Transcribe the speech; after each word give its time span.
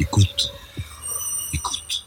Écoute. 0.00 0.50
Écoute. 1.52 2.06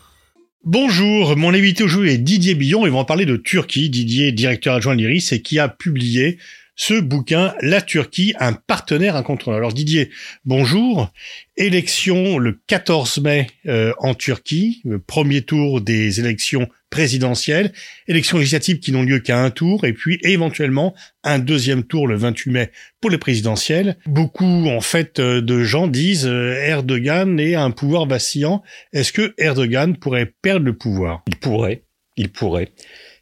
Bonjour, 0.63 1.37
mon 1.37 1.53
invité 1.53 1.83
aujourd'hui 1.83 2.11
est 2.11 2.17
Didier 2.17 2.55
Billon 2.55 2.87
et 2.87 2.89
on 2.89 2.97
va 2.97 3.05
parler 3.05 3.27
de 3.27 3.37
Turquie. 3.37 3.91
Didier 3.91 4.31
directeur 4.31 4.73
adjoint 4.73 4.95
de 4.95 5.01
l'IRIS 5.01 5.31
et 5.31 5.43
qui 5.43 5.59
a 5.59 5.69
publié 5.69 6.39
ce 6.75 6.99
bouquin, 6.99 7.53
La 7.61 7.81
Turquie, 7.81 8.33
un 8.39 8.53
partenaire 8.53 9.15
incontournable. 9.15 9.63
Alors 9.63 9.73
Didier, 9.73 10.09
bonjour. 10.45 11.11
Élection 11.55 12.39
le 12.39 12.59
14 12.67 13.19
mai 13.19 13.47
euh, 13.67 13.93
en 13.99 14.15
Turquie, 14.15 14.81
le 14.83 14.99
premier 14.99 15.43
tour 15.43 15.81
des 15.81 16.19
élections 16.19 16.67
présidentielles, 16.89 17.73
élections 18.07 18.37
législatives 18.37 18.79
qui 18.79 18.91
n'ont 18.91 19.03
lieu 19.03 19.19
qu'à 19.19 19.39
un 19.39 19.49
tour, 19.51 19.85
et 19.85 19.93
puis 19.93 20.19
éventuellement 20.23 20.93
un 21.23 21.39
deuxième 21.39 21.83
tour 21.83 22.07
le 22.07 22.15
28 22.15 22.51
mai 22.51 22.71
pour 23.01 23.09
les 23.11 23.17
présidentielles. 23.17 23.97
Beaucoup 24.05 24.67
en 24.67 24.81
fait 24.81 25.19
euh, 25.19 25.41
de 25.41 25.63
gens 25.63 25.87
disent 25.87 26.27
euh, 26.27 26.53
Erdogan 26.53 27.39
est 27.39 27.55
un 27.55 27.71
pouvoir 27.71 28.07
vacillant. 28.07 28.63
Est-ce 28.93 29.11
que 29.11 29.33
Erdogan 29.37 29.95
pourrait 29.97 30.33
perdre 30.41 30.65
le 30.65 30.75
pouvoir? 30.75 31.23
Il 31.27 31.35
pourrait, 31.35 31.83
il 32.17 32.31
pourrait. 32.31 32.71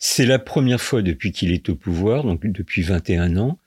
C'est 0.04 0.26
la 0.26 0.40
première 0.40 0.82
fois 0.82 1.04
depuis 1.04 1.32
qu'il 1.32 1.52
est 1.52 1.70
au 1.70 1.76
pouvoir, 1.76 2.24
donc 2.24 2.48
depuis 2.48 2.82
21 2.82 3.38
ans, 3.38 3.60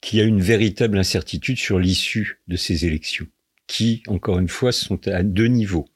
qu'il 0.00 0.18
y 0.18 0.22
a 0.22 0.24
une 0.24 0.40
véritable 0.40 0.96
incertitude 0.96 1.58
sur 1.58 1.78
l'issue 1.78 2.40
de 2.48 2.56
ces 2.56 2.86
élections, 2.86 3.26
qui, 3.66 4.02
encore 4.06 4.38
une 4.38 4.48
fois, 4.48 4.72
sont 4.72 5.06
à 5.06 5.22
deux 5.22 5.48
niveaux. 5.48 5.86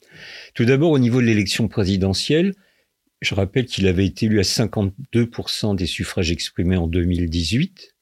Tout 0.53 0.67
d'abord, 0.67 0.91
au 0.91 0.99
niveau 0.99 1.23
de 1.23 1.27
l'élection 1.27 1.67
présidentielle, 1.67 2.55
je 3.23 3.35
rappelle 3.35 3.65
qu'il 3.65 3.87
avait 3.87 4.05
été 4.05 4.27
élu 4.27 4.39
à 4.39 4.43
52% 4.43 5.75
des 5.75 5.87
suffrages 5.87 6.31
exprimés 6.31 6.77
en 6.77 6.87
2018, 6.87 7.95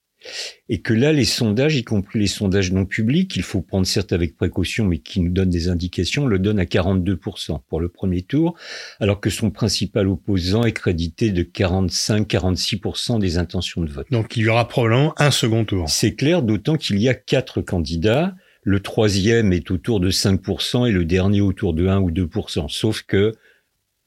et 0.69 0.81
que 0.81 0.93
là, 0.93 1.13
les 1.13 1.25
sondages, 1.25 1.77
y 1.77 1.85
compris 1.85 2.19
les 2.19 2.27
sondages 2.27 2.73
non 2.73 2.87
publics, 2.87 3.37
il 3.37 3.43
faut 3.43 3.61
prendre 3.61 3.87
certes 3.87 4.13
avec 4.13 4.37
précaution, 4.37 4.85
mais 4.85 4.99
qui 4.99 5.21
nous 5.21 5.31
donnent 5.31 5.51
des 5.51 5.69
indications, 5.69 6.27
le 6.27 6.39
donnent 6.39 6.59
à 6.59 6.65
42% 6.65 7.61
pour 7.69 7.81
le 7.81 7.89
premier 7.89 8.23
tour, 8.23 8.55
alors 9.01 9.21
que 9.21 9.31
son 9.31 9.51
principal 9.51 10.09
opposant 10.09 10.65
est 10.65 10.73
crédité 10.73 11.31
de 11.31 11.43
45-46% 11.43 13.21
des 13.21 13.39
intentions 13.39 13.83
de 13.83 13.91
vote. 13.91 14.07
Donc 14.11 14.37
il 14.37 14.45
y 14.45 14.49
aura 14.49 14.67
probablement 14.69 15.15
un 15.19 15.31
second 15.31 15.65
tour. 15.65 15.89
C'est 15.89 16.15
clair, 16.15 16.43
d'autant 16.43 16.77
qu'il 16.77 16.99
y 16.99 17.09
a 17.09 17.15
quatre 17.15 17.61
candidats. 17.63 18.35
Le 18.63 18.81
troisième 18.81 19.53
est 19.53 19.71
autour 19.71 20.01
de 20.01 20.11
5% 20.11 20.89
et 20.89 20.91
le 20.91 21.05
dernier 21.05 21.41
autour 21.41 21.73
de 21.73 21.87
1 21.87 22.01
ou 22.01 22.11
2%. 22.11 22.69
Sauf 22.69 23.03
que, 23.03 23.33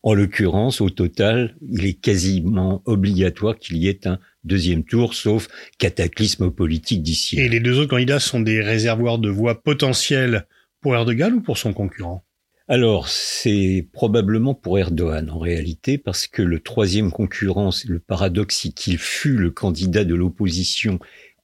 en 0.01 0.13
l'occurrence, 0.13 0.79
au 0.81 0.89
total, 0.89 1.55
il 1.61 1.85
est 1.85 1.99
quasiment 1.99 2.81
obligatoire 2.85 3.57
qu'il 3.57 3.77
y 3.77 3.87
ait 3.87 4.07
un 4.07 4.19
deuxième 4.43 4.83
tour, 4.83 5.13
sauf 5.13 5.47
cataclysme 5.77 6.51
politique 6.51 7.03
d'ici. 7.03 7.39
Et 7.39 7.49
les 7.49 7.59
deux 7.59 7.79
autres 7.79 7.89
candidats 7.89 8.19
sont 8.19 8.39
des 8.39 8.61
réservoirs 8.61 9.19
de 9.19 9.29
voix 9.29 9.61
potentielles 9.61 10.47
pour 10.81 10.95
Erdogan 10.95 11.33
ou 11.33 11.41
pour 11.41 11.57
son 11.57 11.73
concurrent? 11.73 12.23
Alors, 12.71 13.09
c'est 13.09 13.87
probablement 13.93 14.53
pour 14.53 14.77
Erdogan 14.77 15.29
en 15.31 15.39
réalité, 15.39 15.97
parce 15.97 16.27
que 16.27 16.43
le 16.43 16.59
troisième 16.59 17.11
concurrent, 17.11 17.71
le 17.87 17.99
paradoxe, 17.99 18.59
c'est 18.61 18.69
qu'il 18.69 18.99
fut 18.99 19.35
le 19.35 19.49
candidat 19.49 20.03
de 20.03 20.13
l'opposition 20.13 20.99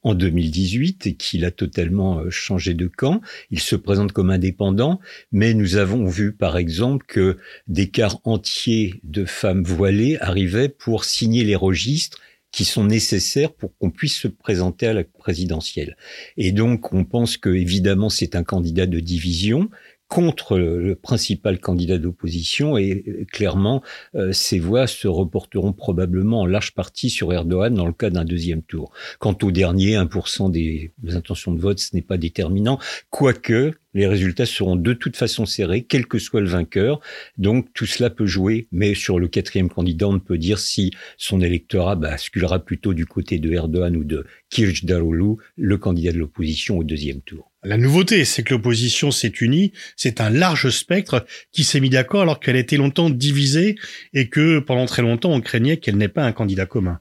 en 0.06 0.14
2018 0.14 1.08
et 1.08 1.14
qu'il 1.16 1.44
a 1.44 1.50
totalement 1.50 2.20
euh, 2.20 2.30
changé 2.30 2.74
de 2.74 2.86
camp. 2.86 3.20
Il 3.50 3.58
se 3.58 3.74
présente 3.74 4.12
comme 4.12 4.30
indépendant, 4.30 5.00
mais 5.32 5.52
nous 5.52 5.76
avons 5.76 6.06
vu 6.06 6.32
par 6.32 6.56
exemple 6.56 7.04
que 7.08 7.38
des 7.66 7.88
quarts 7.88 8.20
entiers 8.22 9.00
de 9.02 9.24
femmes 9.24 9.64
voilées 9.64 10.16
arrivaient 10.20 10.68
pour 10.68 11.04
signer 11.04 11.42
les 11.42 11.56
registres 11.56 12.20
qui 12.52 12.64
sont 12.64 12.84
nécessaires 12.84 13.52
pour 13.52 13.76
qu'on 13.76 13.90
puisse 13.90 14.16
se 14.16 14.28
présenter 14.28 14.86
à 14.86 14.94
la 14.94 15.02
présidentielle. 15.02 15.96
Et 16.36 16.52
donc, 16.52 16.92
on 16.92 17.04
pense 17.04 17.36
que 17.36 17.50
évidemment, 17.50 18.08
c'est 18.08 18.36
un 18.36 18.44
candidat 18.44 18.86
de 18.86 19.00
division 19.00 19.68
contre 20.08 20.58
le 20.58 20.94
principal 20.94 21.58
candidat 21.58 21.98
d'opposition 21.98 22.76
et 22.78 23.04
euh, 23.06 23.24
clairement 23.30 23.82
euh, 24.14 24.32
ces 24.32 24.58
voix 24.58 24.86
se 24.86 25.08
reporteront 25.08 25.72
probablement 25.72 26.42
en 26.42 26.46
large 26.46 26.74
partie 26.74 27.10
sur 27.10 27.32
Erdogan 27.32 27.74
dans 27.74 27.86
le 27.86 27.92
cas 27.92 28.10
d'un 28.10 28.24
deuxième 28.24 28.62
tour. 28.62 28.92
Quant 29.18 29.36
au 29.42 29.50
dernier 29.50 29.96
1% 29.96 30.50
des 30.50 30.92
intentions 31.08 31.52
de 31.52 31.60
vote, 31.60 31.78
ce 31.78 31.94
n'est 31.94 32.02
pas 32.02 32.18
déterminant, 32.18 32.78
quoique 33.10 33.72
les 33.96 34.06
résultats 34.06 34.44
seront 34.44 34.76
de 34.76 34.92
toute 34.92 35.16
façon 35.16 35.46
serrés, 35.46 35.84
quel 35.84 36.06
que 36.06 36.18
soit 36.18 36.42
le 36.42 36.48
vainqueur. 36.48 37.00
Donc 37.38 37.72
tout 37.72 37.86
cela 37.86 38.10
peut 38.10 38.26
jouer, 38.26 38.68
mais 38.70 38.94
sur 38.94 39.18
le 39.18 39.26
quatrième 39.26 39.70
candidat, 39.70 40.06
on 40.06 40.18
peut 40.18 40.36
dire 40.36 40.58
si 40.58 40.90
son 41.16 41.40
électorat 41.40 41.96
basculera 41.96 42.58
plutôt 42.58 42.92
du 42.92 43.06
côté 43.06 43.38
de 43.38 43.50
Erdogan 43.52 43.96
ou 43.96 44.04
de 44.04 44.26
Kılıçdaroğlu, 44.50 45.36
le 45.56 45.78
candidat 45.78 46.12
de 46.12 46.18
l'opposition 46.18 46.76
au 46.76 46.84
deuxième 46.84 47.22
tour. 47.22 47.50
La 47.66 47.78
nouveauté, 47.78 48.24
c'est 48.24 48.44
que 48.44 48.54
l'opposition 48.54 49.10
s'est 49.10 49.32
unie. 49.40 49.72
C'est 49.96 50.20
un 50.20 50.30
large 50.30 50.70
spectre 50.70 51.26
qui 51.50 51.64
s'est 51.64 51.80
mis 51.80 51.90
d'accord 51.90 52.22
alors 52.22 52.38
qu'elle 52.38 52.54
était 52.54 52.76
longtemps 52.76 53.10
divisée 53.10 53.74
et 54.12 54.28
que 54.28 54.60
pendant 54.60 54.86
très 54.86 55.02
longtemps 55.02 55.32
on 55.32 55.40
craignait 55.40 55.78
qu'elle 55.78 55.96
n'ait 55.96 56.06
pas 56.06 56.24
un 56.24 56.30
candidat 56.30 56.66
commun. 56.66 57.00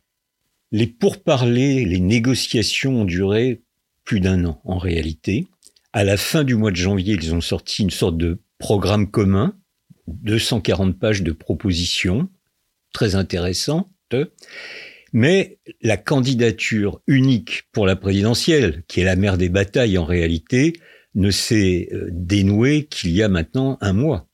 Les 0.72 0.88
pourparlers, 0.88 1.86
les 1.86 2.00
négociations 2.00 3.02
ont 3.02 3.06
duré 3.06 3.62
plus 4.06 4.20
d'un 4.22 4.44
an 4.44 4.60
en 4.66 4.80
réalité. 4.80 5.46
À 5.94 6.04
la 6.04 6.18
fin 6.18 6.44
du 6.44 6.56
mois 6.56 6.72
de 6.72 6.78
janvier, 6.78 7.14
ils 7.14 7.36
ont 7.36 7.42
sorti 7.42 7.84
une 7.84 7.92
sorte 7.92 8.18
de 8.18 8.40
programme 8.58 9.12
commun, 9.12 9.56
240 10.08 10.98
pages 10.98 11.22
de 11.22 11.32
propositions, 11.32 12.28
très 12.92 13.14
intéressantes. 13.14 13.88
Mais 15.14 15.60
la 15.82 15.98
candidature 15.98 17.02
unique 17.08 17.64
pour 17.72 17.86
la 17.86 17.96
présidentielle, 17.96 18.84
qui 18.88 19.02
est 19.02 19.06
la 19.06 19.16
mère 19.16 19.38
des 19.38 19.50
batailles 19.50 19.98
en 19.98 20.06
réalité, 20.06 20.74
ne 21.16 21.32
s'est 21.32 21.90
euh, 21.94 22.10
dénouée 22.12 22.86
qu'il 22.86 23.12
y 23.12 23.24
a 23.24 23.30
maintenant 23.30 23.78
un 23.82 23.94
mois. 23.94 24.28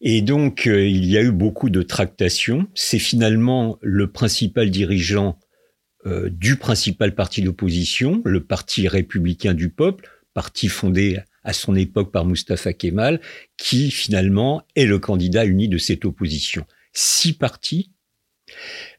Et 0.00 0.20
donc, 0.22 0.66
euh, 0.66 0.86
il 0.86 1.06
y 1.06 1.16
a 1.16 1.22
eu 1.22 1.32
beaucoup 1.32 1.70
de 1.70 1.82
tractations. 1.82 2.66
C'est 2.74 2.98
finalement 2.98 3.78
le 3.80 4.10
principal 4.12 4.70
dirigeant 4.70 5.38
euh, 6.06 6.28
du 6.30 6.56
principal 6.56 7.14
parti 7.14 7.42
d'opposition, 7.42 8.22
le 8.24 8.44
Parti 8.44 8.86
républicain 8.86 9.54
du 9.54 9.70
peuple, 9.70 10.08
parti 10.32 10.68
fondé 10.68 11.18
à 11.42 11.52
son 11.52 11.74
époque 11.74 12.12
par 12.12 12.24
Mustafa 12.24 12.72
Kemal, 12.72 13.20
qui 13.56 13.90
finalement 13.90 14.62
est 14.76 14.84
le 14.84 14.98
candidat 14.98 15.44
uni 15.44 15.68
de 15.68 15.78
cette 15.78 16.04
opposition. 16.04 16.64
Six 16.92 17.32
partis, 17.32 17.92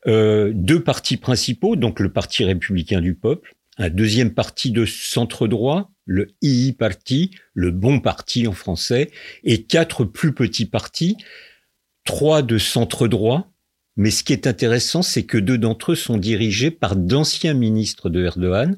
deux 0.06 0.84
partis 0.84 1.18
principaux, 1.18 1.76
donc 1.76 2.00
le 2.00 2.12
Parti 2.12 2.44
républicain 2.44 3.02
du 3.02 3.16
peuple, 3.16 3.54
un 3.78 3.90
deuxième 3.90 4.34
parti 4.34 4.72
de 4.72 4.86
centre 4.86 5.48
droit, 5.48 5.92
le 6.06 6.28
II 6.42 6.74
Parti, 6.74 7.32
le 7.54 7.72
bon 7.72 8.00
parti 8.02 8.46
en 8.48 8.52
français, 8.52 9.10
et 9.44 9.64
quatre 9.64 10.04
plus 10.04 10.34
petits 10.34 10.66
partis, 10.66 11.16
trois 12.04 12.42
de 12.42 12.58
centre 12.58 13.08
droit, 13.08 13.52
mais 13.96 14.12
ce 14.12 14.24
qui 14.24 14.34
est 14.34 14.48
intéressant, 14.48 15.02
c'est 15.02 15.24
que 15.24 15.38
deux 15.38 15.58
d'entre 15.58 15.92
eux 15.92 15.96
sont 15.96 16.18
dirigés 16.18 16.72
par 16.72 16.96
d'anciens 16.96 17.54
ministres 17.54 18.10
de 18.10 18.24
Erdogan, 18.24 18.78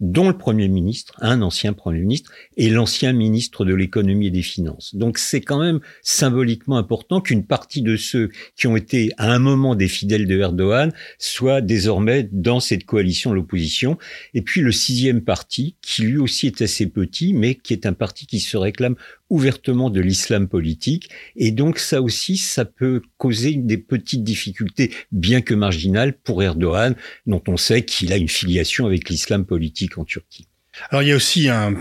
dont 0.00 0.28
le 0.28 0.38
Premier 0.38 0.68
ministre, 0.68 1.14
un 1.20 1.42
ancien 1.42 1.72
Premier 1.72 2.00
ministre, 2.00 2.30
et 2.56 2.70
l'ancien 2.70 3.12
ministre 3.12 3.64
de 3.64 3.74
l'économie 3.74 4.28
et 4.28 4.30
des 4.30 4.42
finances. 4.42 4.94
Donc 4.94 5.18
c'est 5.18 5.40
quand 5.40 5.58
même 5.58 5.80
symboliquement 6.02 6.78
important 6.78 7.20
qu'une 7.20 7.44
partie 7.44 7.82
de 7.82 7.96
ceux 7.96 8.30
qui 8.56 8.66
ont 8.66 8.76
été 8.76 9.10
à 9.18 9.32
un 9.32 9.38
moment 9.38 9.74
des 9.74 9.88
fidèles 9.88 10.26
de 10.26 10.38
Erdogan 10.38 10.92
soient 11.18 11.60
désormais 11.60 12.28
dans 12.30 12.60
cette 12.60 12.84
coalition 12.84 13.30
de 13.30 13.36
l'opposition. 13.36 13.98
Et 14.34 14.42
puis 14.42 14.60
le 14.60 14.72
sixième 14.72 15.22
parti, 15.22 15.76
qui 15.82 16.02
lui 16.02 16.18
aussi 16.18 16.46
est 16.46 16.62
assez 16.62 16.86
petit, 16.86 17.32
mais 17.32 17.56
qui 17.56 17.72
est 17.72 17.86
un 17.86 17.92
parti 17.92 18.26
qui 18.26 18.40
se 18.40 18.56
réclame 18.56 18.94
ouvertement 19.30 19.90
de 19.90 20.00
l'islam 20.00 20.48
politique. 20.48 21.10
Et 21.36 21.50
donc 21.50 21.78
ça 21.78 22.00
aussi, 22.00 22.36
ça 22.36 22.64
peut 22.64 23.02
causer 23.18 23.54
des 23.54 23.76
petites 23.78 24.24
difficultés, 24.24 24.90
bien 25.12 25.40
que 25.40 25.54
marginales, 25.54 26.14
pour 26.14 26.42
Erdogan, 26.42 26.94
dont 27.26 27.42
on 27.48 27.56
sait 27.56 27.84
qu'il 27.84 28.12
a 28.12 28.16
une 28.16 28.28
filiation 28.28 28.86
avec 28.86 29.08
l'islam 29.08 29.44
politique 29.44 29.87
en 29.96 30.04
Turquie. 30.04 30.48
Alors 30.90 31.02
il 31.02 31.08
y 31.08 31.12
a 31.12 31.16
aussi 31.16 31.48
un, 31.48 31.74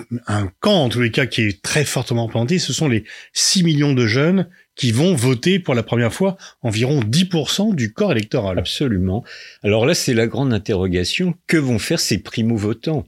camp, 0.60 0.86
en 0.86 0.90
tous 0.90 1.02
les 1.02 1.12
cas, 1.12 1.26
qui 1.26 1.42
est 1.42 1.62
très 1.62 1.86
fortement 1.86 2.28
planté, 2.28 2.60
ce 2.60 2.74
sont 2.74 2.88
les 2.88 3.04
6 3.34 3.64
millions 3.64 3.94
de 3.94 4.08
jeunes 4.08 4.50
qui 4.76 4.92
vont 4.92 5.16
voter 5.16 5.60
pour 5.60 5.76
la 5.76 5.84
première 5.84 6.14
fois 6.14 6.38
environ 6.62 7.02
10% 7.02 7.76
du 7.76 7.94
corps 7.94 8.12
électoral. 8.12 8.60
Absolument. 8.60 9.24
Alors 9.64 9.86
là, 9.86 9.94
c'est 9.94 10.14
la 10.14 10.28
grande 10.28 10.54
interrogation. 10.54 11.36
Que 11.48 11.58
vont 11.58 11.80
faire 11.80 12.00
ces 12.00 12.20
primo-votants? 12.20 13.08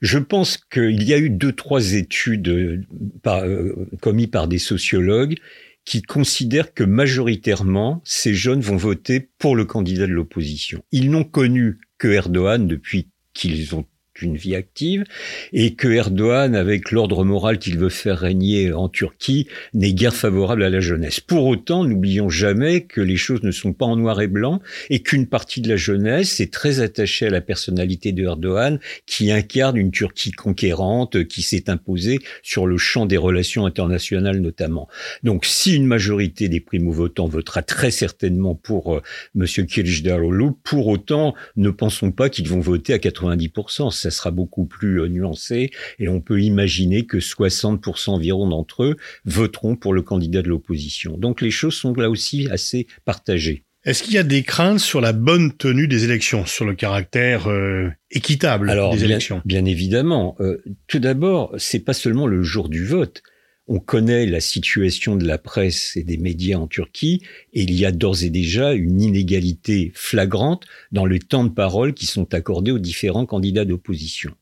Je 0.00 0.18
pense 0.18 0.56
qu'il 0.56 1.02
y 1.02 1.12
a 1.12 1.18
eu 1.18 1.30
deux, 1.30 1.52
trois 1.52 1.94
études 1.94 2.48
euh, 2.48 2.82
euh, 3.26 3.74
commises 4.00 4.28
par 4.28 4.46
des 4.46 4.58
sociologues 4.58 5.36
qui 5.84 6.02
considèrent 6.02 6.74
que 6.74 6.84
majoritairement, 6.84 8.02
ces 8.04 8.34
jeunes 8.34 8.60
vont 8.60 8.76
voter 8.76 9.30
pour 9.38 9.56
le 9.56 9.64
candidat 9.64 10.06
de 10.06 10.12
l'opposition. 10.12 10.82
Ils 10.92 11.10
n'ont 11.10 11.24
connu 11.24 11.78
que 11.96 12.08
Erdogan 12.08 12.68
depuis 12.68 13.08
qu'ils 13.32 13.74
ont 13.74 13.86
qu'une 14.18 14.36
vie 14.36 14.56
active, 14.56 15.04
et 15.52 15.74
que 15.74 15.86
Erdogan, 15.88 16.56
avec 16.56 16.90
l'ordre 16.90 17.24
moral 17.24 17.58
qu'il 17.58 17.78
veut 17.78 17.88
faire 17.88 18.18
régner 18.18 18.72
en 18.72 18.88
Turquie, 18.88 19.46
n'est 19.74 19.92
guère 19.92 20.14
favorable 20.14 20.64
à 20.64 20.70
la 20.70 20.80
jeunesse. 20.80 21.20
Pour 21.20 21.46
autant, 21.46 21.84
n'oublions 21.84 22.28
jamais 22.28 22.80
que 22.80 23.00
les 23.00 23.16
choses 23.16 23.44
ne 23.44 23.52
sont 23.52 23.72
pas 23.72 23.86
en 23.86 23.94
noir 23.94 24.20
et 24.20 24.26
blanc, 24.26 24.60
et 24.90 25.00
qu'une 25.00 25.26
partie 25.26 25.60
de 25.60 25.68
la 25.68 25.76
jeunesse 25.76 26.40
est 26.40 26.52
très 26.52 26.80
attachée 26.80 27.26
à 27.26 27.30
la 27.30 27.40
personnalité 27.40 28.10
de 28.10 28.24
Erdogan, 28.24 28.80
qui 29.06 29.30
incarne 29.30 29.76
une 29.76 29.92
Turquie 29.92 30.32
conquérante, 30.32 31.24
qui 31.28 31.42
s'est 31.42 31.70
imposée 31.70 32.18
sur 32.42 32.66
le 32.66 32.76
champ 32.76 33.06
des 33.06 33.16
relations 33.16 33.66
internationales 33.66 34.40
notamment. 34.40 34.88
Donc, 35.22 35.44
si 35.44 35.76
une 35.76 35.86
majorité 35.86 36.48
des 36.48 36.60
primo-votants 36.60 37.28
votera 37.28 37.62
très 37.62 37.92
certainement 37.92 38.54
pour 38.54 38.96
euh, 38.96 39.02
Monsieur 39.34 39.64
Kılıçdaroğlu, 39.64 40.52
pour 40.64 40.88
autant, 40.88 41.34
ne 41.56 41.70
pensons 41.70 42.10
pas 42.10 42.28
qu'ils 42.28 42.48
vont 42.48 42.60
voter 42.60 42.94
à 42.94 42.98
90%. 42.98 43.90
Ça 44.10 44.16
sera 44.16 44.30
beaucoup 44.30 44.64
plus 44.64 45.00
euh, 45.02 45.08
nuancé 45.08 45.70
et 45.98 46.08
on 46.08 46.20
peut 46.20 46.40
imaginer 46.40 47.04
que 47.04 47.18
60% 47.18 48.10
environ 48.10 48.48
d'entre 48.48 48.84
eux 48.84 48.96
voteront 49.24 49.76
pour 49.76 49.92
le 49.92 50.02
candidat 50.02 50.42
de 50.42 50.48
l'opposition. 50.48 51.18
Donc 51.18 51.42
les 51.42 51.50
choses 51.50 51.74
sont 51.74 51.92
là 51.92 52.08
aussi 52.08 52.48
assez 52.50 52.86
partagées. 53.04 53.64
Est-ce 53.84 54.02
qu'il 54.02 54.14
y 54.14 54.18
a 54.18 54.22
des 54.22 54.42
craintes 54.42 54.80
sur 54.80 55.00
la 55.00 55.12
bonne 55.12 55.52
tenue 55.52 55.88
des 55.88 56.04
élections, 56.04 56.46
sur 56.46 56.64
le 56.64 56.74
caractère 56.74 57.48
euh, 57.48 57.88
équitable 58.10 58.74
des 58.92 59.04
élections? 59.04 59.40
Bien 59.44 59.64
évidemment. 59.64 60.36
Euh, 60.40 60.62
tout 60.88 60.98
d'abord, 60.98 61.54
c'est 61.58 61.78
pas 61.78 61.92
seulement 61.92 62.26
le 62.26 62.42
jour 62.42 62.68
du 62.68 62.84
vote. 62.84 63.22
On 63.68 63.80
connaît 63.80 64.24
la 64.24 64.40
situation 64.40 65.14
de 65.14 65.26
la 65.26 65.36
presse 65.36 65.94
et 65.96 66.02
des 66.02 66.16
médias 66.16 66.56
en 66.56 66.66
Turquie 66.66 67.22
et 67.52 67.62
il 67.62 67.74
y 67.74 67.84
a 67.84 67.92
d'ores 67.92 68.24
et 68.24 68.30
déjà 68.30 68.72
une 68.72 69.00
inégalité 69.02 69.92
flagrante 69.94 70.64
dans 70.90 71.04
les 71.04 71.18
temps 71.18 71.44
de 71.44 71.50
parole 71.50 71.92
qui 71.92 72.06
sont 72.06 72.32
accordés 72.32 72.70
aux 72.70 72.78
différents 72.78 73.26
candidats 73.26 73.66
d'opposition. 73.66 74.32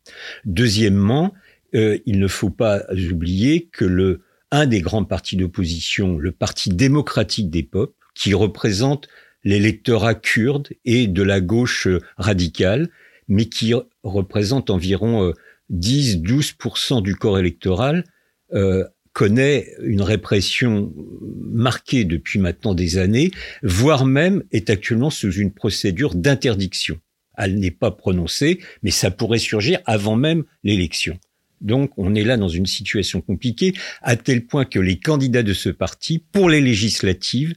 Deuxièmement, 0.44 1.34
euh, 1.74 1.98
il 2.06 2.20
ne 2.20 2.28
faut 2.28 2.50
pas 2.50 2.84
oublier 3.10 3.66
que 3.66 3.84
le 3.84 4.22
un 4.52 4.66
des 4.66 4.80
grands 4.80 5.04
partis 5.04 5.36
d'opposition, 5.36 6.18
le 6.18 6.30
Parti 6.30 6.70
démocratique 6.70 7.50
des 7.50 7.64
peuples, 7.64 7.94
qui 8.14 8.32
représente 8.32 9.08
l'électorat 9.44 10.14
kurde 10.14 10.68
et 10.84 11.08
de 11.08 11.22
la 11.22 11.40
gauche 11.40 11.88
radicale, 12.16 12.88
mais 13.28 13.46
qui 13.46 13.74
représente 14.02 14.70
environ 14.70 15.32
10-12% 15.72 16.98
euh, 16.98 17.00
du 17.02 17.16
corps 17.16 17.38
électoral, 17.38 18.04
euh, 18.52 18.84
connaît 19.16 19.72
une 19.82 20.02
répression 20.02 20.92
marquée 21.40 22.04
depuis 22.04 22.38
maintenant 22.38 22.74
des 22.74 22.98
années, 22.98 23.30
voire 23.62 24.04
même 24.04 24.42
est 24.52 24.68
actuellement 24.68 25.08
sous 25.08 25.32
une 25.32 25.54
procédure 25.54 26.14
d'interdiction. 26.14 27.00
Elle 27.38 27.58
n'est 27.58 27.70
pas 27.70 27.90
prononcée, 27.90 28.60
mais 28.82 28.90
ça 28.90 29.10
pourrait 29.10 29.38
surgir 29.38 29.80
avant 29.86 30.16
même 30.16 30.44
l'élection. 30.64 31.18
Donc 31.62 31.92
on 31.96 32.14
est 32.14 32.24
là 32.24 32.36
dans 32.36 32.50
une 32.50 32.66
situation 32.66 33.22
compliquée, 33.22 33.72
à 34.02 34.16
tel 34.16 34.44
point 34.44 34.66
que 34.66 34.80
les 34.80 34.98
candidats 34.98 35.42
de 35.42 35.54
ce 35.54 35.70
parti, 35.70 36.18
pour 36.18 36.50
les 36.50 36.60
législatives, 36.60 37.54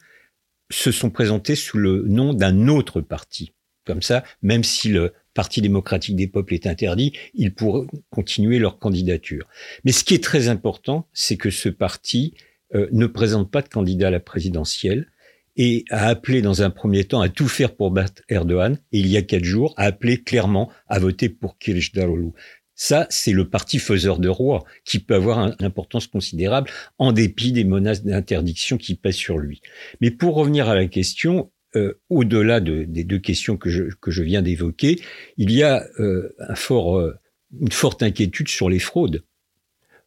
se 0.71 0.93
sont 0.93 1.09
présentés 1.09 1.55
sous 1.55 1.77
le 1.77 2.05
nom 2.07 2.33
d'un 2.33 2.69
autre 2.69 3.01
parti. 3.01 3.51
Comme 3.85 4.01
ça, 4.01 4.23
même 4.41 4.63
si 4.63 4.87
le 4.87 5.11
Parti 5.33 5.61
démocratique 5.61 6.15
des 6.15 6.27
peuples 6.27 6.53
est 6.53 6.67
interdit, 6.67 7.13
ils 7.33 7.53
pourront 7.53 7.87
continuer 8.09 8.59
leur 8.59 8.79
candidature. 8.79 9.47
Mais 9.83 9.91
ce 9.91 10.03
qui 10.03 10.13
est 10.15 10.23
très 10.23 10.47
important, 10.47 11.07
c'est 11.13 11.37
que 11.37 11.49
ce 11.49 11.69
parti 11.69 12.33
euh, 12.75 12.87
ne 12.91 13.05
présente 13.05 13.49
pas 13.49 13.61
de 13.61 13.69
candidat 13.69 14.07
à 14.07 14.11
la 14.11 14.19
présidentielle 14.19 15.07
et 15.55 15.83
a 15.89 16.07
appelé 16.07 16.41
dans 16.41 16.61
un 16.61 16.69
premier 16.69 17.03
temps 17.03 17.21
à 17.21 17.29
tout 17.29 17.47
faire 17.47 17.75
pour 17.75 17.91
battre 17.91 18.21
Erdogan, 18.29 18.77
et 18.91 18.99
il 18.99 19.07
y 19.07 19.17
a 19.17 19.21
quatre 19.21 19.43
jours, 19.43 19.73
a 19.77 19.83
appelé 19.83 20.21
clairement 20.21 20.71
à 20.87 20.99
voter 20.99 21.27
pour 21.29 21.57
Kılıçdaroğlu. 21.57 22.31
Ça, 22.75 23.07
c'est 23.09 23.33
le 23.33 23.49
parti 23.49 23.77
faiseur 23.77 24.19
de 24.19 24.29
roi 24.29 24.63
qui 24.85 24.99
peut 24.99 25.15
avoir 25.15 25.39
une 25.39 25.65
importance 25.65 26.07
considérable 26.07 26.69
en 26.97 27.11
dépit 27.11 27.51
des 27.51 27.65
menaces 27.65 28.05
d'interdiction 28.05 28.77
qui 28.77 28.95
pèsent 28.95 29.15
sur 29.15 29.37
lui. 29.37 29.61
Mais 29.99 30.11
pour 30.11 30.35
revenir 30.35 30.69
à 30.69 30.75
la 30.75 30.87
question, 30.87 31.51
euh, 31.75 31.93
au-delà 32.09 32.59
de, 32.59 32.83
des 32.83 33.03
deux 33.03 33.19
questions 33.19 33.57
que 33.57 33.69
je, 33.69 33.83
que 34.01 34.11
je 34.11 34.23
viens 34.23 34.41
d'évoquer, 34.41 34.99
il 35.37 35.51
y 35.51 35.63
a 35.63 35.85
euh, 35.99 36.35
un 36.39 36.55
fort, 36.55 36.97
euh, 36.97 37.15
une 37.59 37.71
forte 37.71 38.01
inquiétude 38.01 38.47
sur 38.47 38.69
les 38.69 38.79
fraudes 38.79 39.23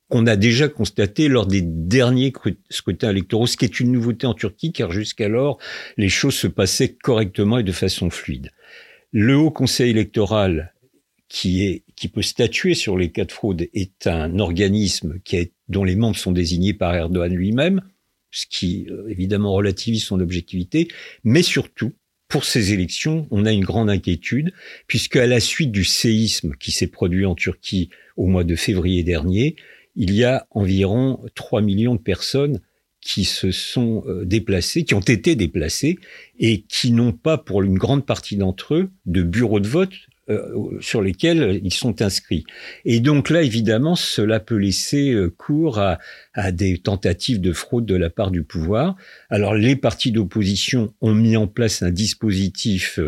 qu'on 0.09 0.27
a 0.27 0.37
déjà 0.37 0.69
constaté 0.69 1.29
lors 1.29 1.47
des 1.47 1.63
derniers 1.63 2.35
scrutins 2.69 3.09
électoraux, 3.09 3.47
ce 3.47 3.57
qui 3.57 3.65
est 3.65 3.81
une 3.81 3.93
nouveauté 3.93 4.27
en 4.27 4.35
Turquie, 4.35 4.71
car 4.71 4.93
jusqu'alors, 4.93 5.59
les 5.97 6.11
choses 6.11 6.35
se 6.35 6.49
passaient 6.49 6.95
correctement 7.03 7.59
et 7.59 7.63
de 7.63 7.73
façon 7.73 8.11
fluide. 8.11 8.51
Le 9.13 9.37
Haut 9.39 9.51
Conseil 9.51 9.89
électoral, 9.89 10.75
qui, 11.29 11.65
est, 11.65 11.85
qui 11.97 12.09
peut 12.09 12.21
statuer 12.21 12.75
sur 12.75 12.99
les 12.99 13.11
cas 13.11 13.25
de 13.25 13.33
fraude, 13.33 13.69
est 13.73 14.07
un 14.07 14.39
organisme 14.39 15.19
qui 15.25 15.51
dont 15.69 15.85
les 15.85 15.97
membres 15.97 16.19
sont 16.19 16.33
désignés 16.33 16.75
par 16.75 16.95
Erdogan 16.95 17.33
lui-même 17.33 17.81
ce 18.33 18.47
qui 18.51 18.89
euh, 18.91 19.09
évidemment 19.09 19.53
relativise 19.53 20.03
son 20.03 20.21
objectivité, 20.21 20.89
mais 21.23 21.43
surtout, 21.43 21.93
pour 22.27 22.45
ces 22.45 22.73
élections, 22.73 23.29
on 23.31 23.45
a 23.45 23.53
une 23.53 23.65
grande 23.65 23.91
inquiétude, 23.91 24.53
puisque 24.87 25.17
à 25.17 25.27
la 25.27 25.39
suite 25.39 25.71
du 25.71 25.85
séisme 25.85 26.55
qui 26.59 26.73
s'est 26.73 26.87
produit 26.87 27.27
en 27.27 27.35
Turquie 27.35 27.91
au 28.17 28.27
mois 28.27 28.43
de 28.43 28.57
février 28.57 29.03
dernier, 29.03 29.55
il 29.95 30.15
y 30.15 30.25
a 30.25 30.47
environ 30.51 31.23
3 31.35 31.61
millions 31.61 31.95
de 31.95 32.01
personnes 32.01 32.61
qui 33.03 33.25
se 33.25 33.51
sont 33.51 34.05
euh, 34.07 34.25
déplacées, 34.25 34.85
qui 34.85 34.95
ont 34.95 35.01
été 35.01 35.35
déplacées 35.37 35.99
et 36.39 36.63
qui 36.63 36.93
n'ont 36.93 37.13
pas, 37.13 37.37
pour 37.37 37.63
une 37.63 37.77
grande 37.77 38.07
partie 38.07 38.37
d'entre 38.37 38.75
eux, 38.75 38.91
de 39.05 39.23
bureau 39.23 39.61
de 39.61 39.69
vote 39.69 39.93
euh, 40.31 40.79
sur 40.81 41.03
lesquels 41.03 41.61
ils 41.65 41.75
sont 41.75 42.01
inscrits. 42.01 42.45
Et 42.85 43.01
donc 43.01 43.29
là, 43.29 43.43
évidemment, 43.43 43.97
cela 43.97 44.39
peut 44.39 44.55
laisser 44.55 45.11
euh, 45.11 45.29
cours 45.29 45.81
à, 45.81 45.99
des 46.53 46.79
tentatives 46.79 47.41
de 47.41 47.53
fraude 47.53 47.87
de 47.87 47.97
la 47.97 48.09
part 48.09 48.31
du 48.31 48.45
pouvoir. 48.45 48.95
Alors 49.31 49.57
les 49.57 49.75
partis 49.75 50.13
d'opposition 50.13 50.95
ont 51.01 51.13
mis 51.13 51.37
en 51.37 51.49
place 51.49 51.83
un 51.83 51.91
dispositif 51.91 53.01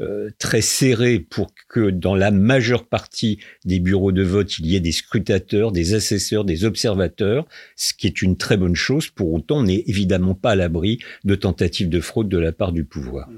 euh, 0.00 0.30
très 0.40 0.60
serré 0.60 1.20
pour 1.20 1.52
que 1.68 1.90
dans 1.90 2.16
la 2.16 2.32
majeure 2.32 2.88
partie 2.88 3.38
des 3.64 3.78
bureaux 3.78 4.10
de 4.10 4.24
vote, 4.24 4.58
il 4.58 4.66
y 4.66 4.74
ait 4.74 4.80
des 4.80 4.90
scrutateurs, 4.90 5.70
des 5.70 5.94
assesseurs, 5.94 6.44
des 6.44 6.64
observateurs, 6.64 7.46
ce 7.76 7.94
qui 7.94 8.08
est 8.08 8.22
une 8.22 8.36
très 8.36 8.56
bonne 8.56 8.74
chose. 8.74 9.08
Pour 9.08 9.32
autant, 9.32 9.58
on 9.58 9.62
n'est 9.62 9.84
évidemment 9.86 10.34
pas 10.34 10.50
à 10.50 10.56
l'abri 10.56 10.98
de 11.22 11.36
tentatives 11.36 11.88
de 11.88 12.00
fraude 12.00 12.28
de 12.28 12.38
la 12.38 12.50
part 12.50 12.72
du 12.72 12.84
pouvoir. 12.84 13.28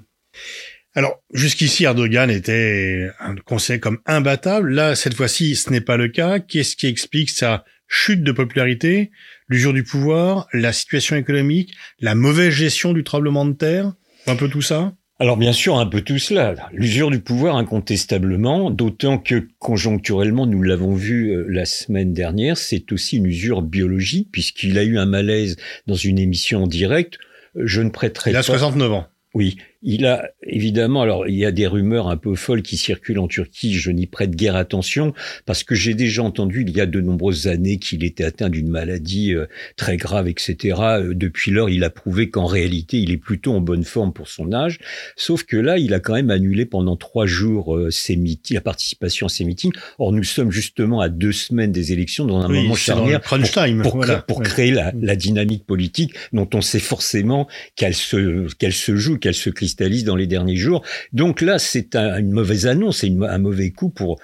Alors, 0.99 1.23
jusqu'ici, 1.33 1.85
Erdogan 1.85 2.29
était 2.29 3.09
un 3.21 3.37
conseil 3.37 3.79
comme 3.79 3.99
imbattable. 4.05 4.75
Là, 4.75 4.97
cette 4.97 5.15
fois-ci, 5.15 5.55
ce 5.55 5.71
n'est 5.71 5.81
pas 5.81 5.97
le 5.97 6.09
cas. 6.09 6.41
Qu'est-ce 6.41 6.75
qui 6.75 6.89
explique 6.89 7.31
sa 7.31 7.65
chute 7.87 8.25
de 8.25 8.33
popularité, 8.33 9.13
l'usure 9.47 9.73
du 9.73 9.85
pouvoir, 9.85 10.49
la 10.53 10.73
situation 10.73 11.15
économique, 11.15 11.73
la 12.01 12.17
mauvaise 12.17 12.53
gestion 12.53 12.93
du 12.95 13.05
tremblement 13.05 13.47
de 13.47 13.53
terre 13.53 13.93
Un 14.27 14.35
peu 14.35 14.49
tout 14.49 14.61
ça? 14.61 14.93
Alors 15.21 15.37
bien 15.37 15.53
sûr, 15.53 15.79
un 15.79 15.87
peu 15.87 16.01
tout 16.01 16.19
cela. 16.19 16.57
L'usure 16.73 17.13
du 17.13 17.21
pouvoir 17.21 17.55
incontestablement, 17.55 18.73
d'autant 18.73 19.19
que 19.19 19.47
conjoncturellement, 19.61 20.49
nous 20.49 20.65
l'avons 20.65 20.97
vu 20.97 21.31
euh, 21.31 21.47
la 21.49 21.65
semaine 21.65 22.13
dernière, 22.13 22.59
c'est 22.59 22.91
aussi 22.91 23.19
une 23.19 23.27
usure 23.27 23.63
biologique, 23.63 24.31
puisqu'il 24.33 24.77
a 24.77 24.83
eu 24.83 24.99
un 24.99 25.07
malaise 25.07 25.59
dans 25.87 25.95
une 25.95 26.19
émission 26.19 26.65
en 26.65 26.67
direct. 26.67 27.19
Je 27.55 27.83
ne 27.83 27.91
prêterai 27.91 28.33
pas... 28.33 28.39
Il 28.39 28.41
a 28.41 28.43
69 28.43 28.93
ans. 28.93 29.07
Oui, 29.35 29.59
il 29.83 30.07
a 30.07 30.31
évidemment, 30.43 31.03
alors 31.03 31.29
il 31.29 31.37
y 31.37 31.45
a 31.45 31.53
des 31.53 31.67
rumeurs 31.67 32.09
un 32.09 32.17
peu 32.17 32.35
folles 32.35 32.63
qui 32.63 32.77
circulent 32.77 33.21
en 33.21 33.29
Turquie, 33.29 33.75
je 33.75 33.91
n'y 33.91 34.07
prête 34.07 34.35
guère 34.35 34.57
attention, 34.57 35.15
parce 35.47 35.63
que 35.63 35.75
j'ai 35.75 35.95
déjà 35.95 36.23
entendu 36.23 36.65
il 36.67 36.77
y 36.77 36.81
a 36.81 36.87
de 36.87 37.01
nombreuses 37.01 37.47
années 37.47 37.79
qu'il 37.79 38.03
était 38.03 38.25
atteint 38.25 38.49
d'une 38.49 38.69
maladie 38.69 39.35
euh, 39.35 39.47
très 39.77 39.97
grave, 39.97 40.27
etc. 40.27 40.77
Euh, 40.81 41.15
depuis 41.15 41.53
lors, 41.53 41.71
il 41.71 41.85
a 41.85 41.91
prouvé 41.91 42.29
qu'en 42.29 42.47
réalité, 42.47 42.99
il 42.99 43.13
est 43.13 43.19
plutôt 43.19 43.53
en 43.55 43.61
bonne 43.61 43.85
forme 43.85 44.13
pour 44.13 44.29
son 44.29 44.53
âge, 44.53 44.79
sauf 45.17 45.45
que 45.45 45.57
là, 45.57 45.79
il 45.79 45.95
a 45.95 46.01
quand 46.01 46.15
même 46.15 46.31
annulé 46.31 46.65
pendant 46.67 46.97
trois 46.97 47.27
jours 47.27 47.77
euh, 47.77 47.91
ses 47.91 48.17
meetings, 48.17 48.57
la 48.57 48.61
participation 48.61 49.27
à 49.27 49.29
ses 49.29 49.45
meetings. 49.45 49.73
Or, 49.99 50.13
nous 50.13 50.25
sommes 50.25 50.51
justement 50.51 51.01
à 51.01 51.09
deux 51.09 51.33
semaines 51.33 51.71
des 51.71 51.93
élections, 51.93 52.25
dans 52.25 52.41
un 52.41 52.49
moment 52.49 52.75
charnière, 52.75 53.21
pour, 54.27 54.43
créer 54.43 54.73
la, 54.73 54.93
la, 55.01 55.17
dynamique 55.17 55.67
politique 55.67 56.15
dont 56.33 56.49
on 56.55 56.61
sait 56.61 56.79
forcément 56.79 57.47
qu'elle 57.77 57.95
se, 57.95 58.53
qu'elle 58.55 58.73
se 58.73 58.97
joue, 58.97 59.19
qu'elle 59.19 59.35
se 59.35 59.51
cristallise 59.51 59.68
dans 59.77 60.17
les 60.17 60.27
derniers 60.27 60.57
jours. 60.57 60.85
Donc 61.13 61.41
là, 61.41 61.59
c'est 61.59 61.95
une 61.97 62.31
mauvaise 62.31 62.67
annonce, 62.67 62.99
c'est 62.99 63.13
un 63.23 63.39
mauvais 63.39 63.71
coup 63.71 63.91
pour, 63.91 64.19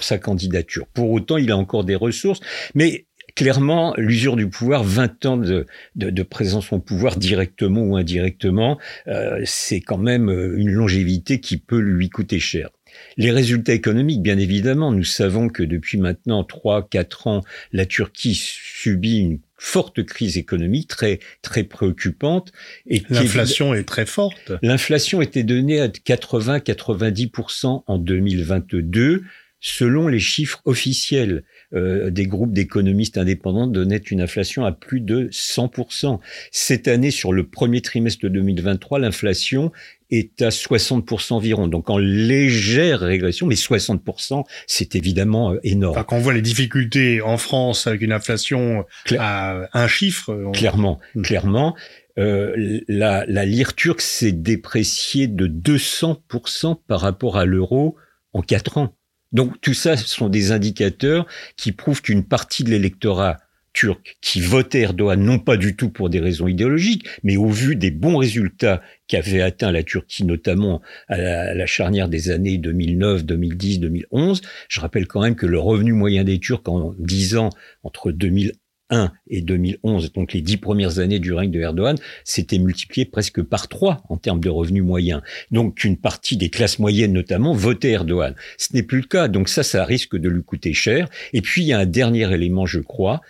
sa 0.00 0.18
candidature. 0.18 0.86
Pour 0.88 1.10
autant, 1.10 1.36
il 1.36 1.50
a 1.50 1.56
encore 1.56 1.84
des 1.84 1.94
ressources, 1.94 2.40
mais 2.74 3.06
clairement, 3.34 3.94
l'usure 3.96 4.36
du 4.36 4.48
pouvoir, 4.48 4.84
20 4.84 5.26
ans 5.26 5.36
de, 5.36 6.22
présence 6.22 6.72
au 6.72 6.78
pouvoir, 6.78 7.16
directement 7.16 7.82
ou 7.82 7.96
indirectement, 7.96 8.78
euh, 9.08 9.40
c'est 9.44 9.80
quand 9.80 9.98
même 9.98 10.30
euh, 10.30 10.58
une 10.58 10.70
longévité 10.70 11.40
qui 11.40 11.56
peut 11.56 11.78
lui 11.78 12.08
coûter 12.08 12.38
cher. 12.38 12.70
Les 13.16 13.30
résultats 13.30 13.72
économiques, 13.72 14.22
bien 14.22 14.38
évidemment, 14.38 14.92
nous 14.92 15.04
savons 15.04 15.48
que 15.48 15.62
depuis 15.62 15.98
maintenant 15.98 16.42
3-4 16.42 17.28
ans, 17.28 17.40
la 17.72 17.86
Turquie 17.86 18.34
subit 18.34 19.18
une 19.18 19.38
forte 19.62 20.04
crise 20.04 20.38
économique 20.38 20.88
très 20.88 21.20
très 21.42 21.64
préoccupante 21.64 22.50
et 22.86 23.02
l'inflation 23.10 23.74
est 23.74 23.84
très 23.84 24.06
forte. 24.06 24.52
L'inflation 24.62 25.20
était 25.20 25.42
donnée 25.42 25.80
à 25.80 25.88
80-90% 25.88 27.84
en 27.86 27.98
2022. 27.98 29.22
selon 29.62 30.08
les 30.08 30.20
chiffres 30.20 30.62
officiels 30.64 31.44
euh, 31.74 32.10
des 32.10 32.26
groupes 32.26 32.52
d'économistes 32.52 33.16
indépendants, 33.16 33.66
donnait 33.66 33.96
une 33.96 34.20
inflation 34.20 34.64
à 34.64 34.72
plus 34.72 35.00
de 35.00 35.28
100%. 35.30 36.18
Cette 36.50 36.88
année, 36.88 37.10
sur 37.10 37.32
le 37.32 37.46
premier 37.46 37.80
trimestre 37.80 38.24
de 38.24 38.28
2023, 38.28 38.98
l'inflation 38.98 39.70
est 40.10 40.42
à 40.42 40.48
60% 40.48 41.34
environ, 41.34 41.68
donc 41.68 41.88
en 41.88 41.98
légère 41.98 43.00
régression, 43.00 43.46
mais 43.46 43.54
60%, 43.54 44.44
c'est 44.66 44.96
évidemment 44.96 45.52
euh, 45.52 45.60
énorme. 45.62 45.92
Enfin, 45.92 46.04
quand 46.04 46.16
on 46.16 46.20
voit 46.20 46.34
les 46.34 46.42
difficultés 46.42 47.20
en 47.20 47.38
France 47.38 47.86
avec 47.86 48.02
une 48.02 48.12
inflation 48.12 48.84
à 49.18 49.68
un 49.72 49.86
chiffre... 49.86 50.50
Clairement, 50.52 50.98
hmm. 51.14 51.22
clairement. 51.22 51.76
Euh, 52.18 52.80
la, 52.88 53.24
la 53.26 53.44
lire 53.44 53.74
turque 53.74 54.00
s'est 54.00 54.32
dépréciée 54.32 55.28
de 55.28 55.46
200% 55.46 56.76
par 56.86 57.00
rapport 57.00 57.38
à 57.38 57.44
l'euro 57.44 57.96
en 58.32 58.42
quatre 58.42 58.78
ans. 58.78 58.96
Donc 59.32 59.60
tout 59.60 59.74
ça, 59.74 59.96
ce 59.96 60.08
sont 60.08 60.28
des 60.28 60.52
indicateurs 60.52 61.26
qui 61.56 61.72
prouvent 61.72 62.02
qu'une 62.02 62.24
partie 62.24 62.64
de 62.64 62.70
l'électorat 62.70 63.38
turc 63.72 64.16
qui 64.20 64.40
votait 64.40 64.80
Erdogan, 64.80 65.22
non 65.22 65.38
pas 65.38 65.56
du 65.56 65.76
tout 65.76 65.90
pour 65.90 66.10
des 66.10 66.20
raisons 66.20 66.48
idéologiques, 66.48 67.06
mais 67.22 67.36
au 67.36 67.48
vu 67.48 67.76
des 67.76 67.90
bons 67.90 68.16
résultats 68.16 68.82
qu'avait 69.06 69.42
atteint 69.42 69.70
la 69.70 69.82
Turquie, 69.82 70.24
notamment 70.24 70.82
à 71.08 71.54
la, 71.54 71.66
charnière 71.66 72.08
des 72.08 72.30
années 72.30 72.58
2009, 72.58 73.24
2010, 73.24 73.80
2011. 73.80 74.40
Je 74.68 74.80
rappelle 74.80 75.06
quand 75.06 75.20
même 75.20 75.36
que 75.36 75.46
le 75.46 75.58
revenu 75.58 75.92
moyen 75.92 76.24
des 76.24 76.38
Turcs 76.38 76.62
en 76.66 76.94
10 76.98 77.36
ans, 77.36 77.50
entre 77.82 78.12
2000 78.12 78.52
2001 78.90 79.12
et 79.28 79.40
2011, 79.42 80.12
donc 80.12 80.32
les 80.32 80.42
dix 80.42 80.56
premières 80.56 80.98
années 80.98 81.18
du 81.18 81.32
règne 81.32 81.50
de 81.50 81.60
Erdogan, 81.60 81.96
s'était 82.24 82.58
multiplié 82.58 83.04
presque 83.04 83.42
par 83.42 83.68
trois 83.68 84.02
en 84.08 84.16
termes 84.16 84.40
de 84.40 84.48
revenus 84.48 84.82
moyens. 84.82 85.22
Donc 85.50 85.84
une 85.84 85.96
partie 85.96 86.36
des 86.36 86.50
classes 86.50 86.78
moyennes 86.78 87.12
notamment 87.12 87.52
votait 87.52 87.90
Erdogan. 87.90 88.34
Ce 88.58 88.74
n'est 88.74 88.82
plus 88.82 89.00
le 89.00 89.06
cas, 89.06 89.28
donc 89.28 89.48
ça, 89.48 89.62
ça 89.62 89.84
risque 89.84 90.16
de 90.16 90.28
lui 90.28 90.42
coûter 90.42 90.72
cher. 90.72 91.08
Et 91.32 91.40
puis 91.40 91.62
il 91.62 91.68
y 91.68 91.72
a 91.72 91.78
un 91.78 91.86
dernier 91.86 92.32
élément, 92.32 92.66
je 92.66 92.80
crois, 92.80 93.20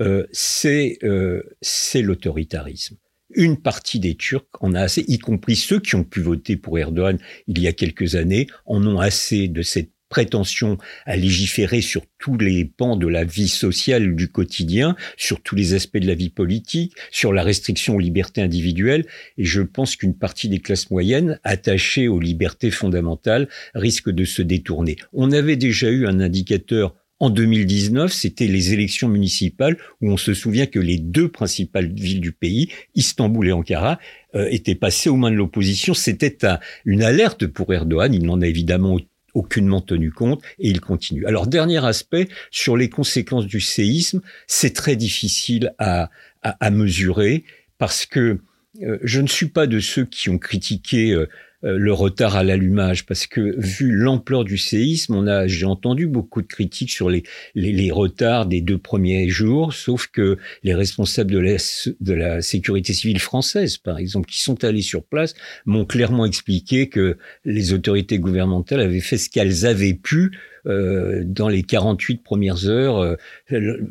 euh, 0.00 0.26
euh, 0.64 1.42
c'est 1.60 2.02
l'autoritarisme 2.02 2.96
une 3.34 3.58
partie 3.58 4.00
des 4.00 4.16
Turcs 4.16 4.48
en 4.60 4.74
a 4.74 4.80
assez, 4.80 5.04
y 5.06 5.18
compris 5.18 5.54
ceux 5.54 5.78
qui 5.78 5.94
ont 5.94 6.02
pu 6.02 6.20
voter 6.20 6.56
pour 6.56 6.78
Erdogan 6.80 7.16
il 7.46 7.60
y 7.60 7.68
a 7.68 7.72
quelques 7.72 8.16
années, 8.16 8.48
en 8.66 8.84
ont 8.84 8.98
assez 8.98 9.46
de 9.46 9.62
cette 9.62 9.90
prétention 10.10 10.76
à 11.06 11.16
légiférer 11.16 11.80
sur 11.80 12.02
tous 12.18 12.36
les 12.36 12.66
pans 12.66 12.96
de 12.96 13.06
la 13.06 13.24
vie 13.24 13.48
sociale 13.48 14.14
du 14.14 14.28
quotidien, 14.28 14.96
sur 15.16 15.40
tous 15.40 15.54
les 15.54 15.72
aspects 15.72 15.96
de 15.96 16.06
la 16.06 16.14
vie 16.14 16.28
politique, 16.28 16.92
sur 17.10 17.32
la 17.32 17.42
restriction 17.42 17.96
aux 17.96 18.00
libertés 18.00 18.42
individuelles. 18.42 19.06
Et 19.38 19.44
je 19.44 19.62
pense 19.62 19.96
qu'une 19.96 20.18
partie 20.18 20.50
des 20.50 20.58
classes 20.58 20.90
moyennes, 20.90 21.40
attachées 21.44 22.08
aux 22.08 22.20
libertés 22.20 22.70
fondamentales, 22.70 23.48
risque 23.74 24.10
de 24.10 24.24
se 24.26 24.42
détourner. 24.42 24.96
On 25.14 25.32
avait 25.32 25.56
déjà 25.56 25.88
eu 25.88 26.06
un 26.06 26.20
indicateur 26.20 26.94
en 27.20 27.28
2019, 27.28 28.10
c'était 28.10 28.46
les 28.46 28.72
élections 28.72 29.08
municipales 29.08 29.76
où 30.00 30.10
on 30.10 30.16
se 30.16 30.32
souvient 30.32 30.64
que 30.64 30.78
les 30.78 30.96
deux 30.96 31.28
principales 31.28 31.92
villes 31.92 32.22
du 32.22 32.32
pays, 32.32 32.70
Istanbul 32.94 33.46
et 33.46 33.52
Ankara, 33.52 33.98
euh, 34.34 34.48
étaient 34.50 34.74
passées 34.74 35.10
aux 35.10 35.16
mains 35.16 35.30
de 35.30 35.36
l'opposition. 35.36 35.92
C'était 35.92 36.38
une 36.86 37.02
alerte 37.02 37.46
pour 37.46 37.74
Erdogan. 37.74 38.14
Il 38.14 38.24
n'en 38.24 38.40
a 38.40 38.46
évidemment 38.46 38.98
aucunement 39.34 39.80
tenu 39.80 40.10
compte 40.10 40.42
et 40.58 40.68
il 40.68 40.80
continue. 40.80 41.26
Alors 41.26 41.46
dernier 41.46 41.84
aspect 41.84 42.28
sur 42.50 42.76
les 42.76 42.88
conséquences 42.88 43.46
du 43.46 43.60
séisme, 43.60 44.20
c'est 44.46 44.74
très 44.74 44.96
difficile 44.96 45.74
à, 45.78 46.10
à, 46.42 46.70
mesurer 46.70 47.44
parce 47.78 48.06
que 48.06 48.38
euh, 48.82 48.98
je 49.02 49.20
ne 49.20 49.26
suis 49.26 49.48
pas 49.48 49.66
de 49.66 49.80
ceux 49.80 50.04
qui 50.04 50.30
ont 50.30 50.38
critiqué 50.38 51.12
euh, 51.12 51.28
le 51.62 51.92
retard 51.92 52.36
à 52.36 52.44
l'allumage. 52.44 53.06
Parce 53.06 53.26
que 53.26 53.54
vu 53.58 53.92
l'ampleur 53.92 54.44
du 54.44 54.58
séisme, 54.58 55.14
on 55.14 55.26
a 55.26 55.46
j'ai 55.46 55.66
entendu 55.66 56.06
beaucoup 56.06 56.42
de 56.42 56.46
critiques 56.46 56.90
sur 56.90 57.10
les, 57.10 57.22
les, 57.54 57.72
les, 57.72 57.90
retards 57.90 58.46
des 58.46 58.60
deux 58.60 58.78
premiers 58.78 59.28
jours, 59.28 59.72
sauf 59.72 60.06
que 60.06 60.38
les 60.62 60.74
responsables 60.74 61.30
de 61.30 61.38
la, 61.38 61.56
de 62.00 62.12
la 62.12 62.42
sécurité 62.42 62.92
civile 62.92 63.18
française, 63.18 63.76
par 63.76 63.98
exemple, 63.98 64.28
qui 64.28 64.40
sont 64.40 64.64
allés 64.64 64.82
sur 64.82 65.04
place, 65.04 65.34
m'ont 65.66 65.84
clairement 65.84 66.24
expliqué 66.24 66.88
que 66.88 67.16
les 67.44 67.72
autorités 67.72 68.18
gouvernementales 68.18 68.80
avaient 68.80 69.00
fait 69.00 69.18
ce 69.18 69.28
qu'elles 69.28 69.66
avaient 69.66 69.94
pu 69.94 70.32
euh, 70.66 71.22
dans 71.24 71.48
les 71.48 71.62
48 71.62 72.22
premières 72.22 72.66
heures, 72.66 72.98
euh, 72.98 73.16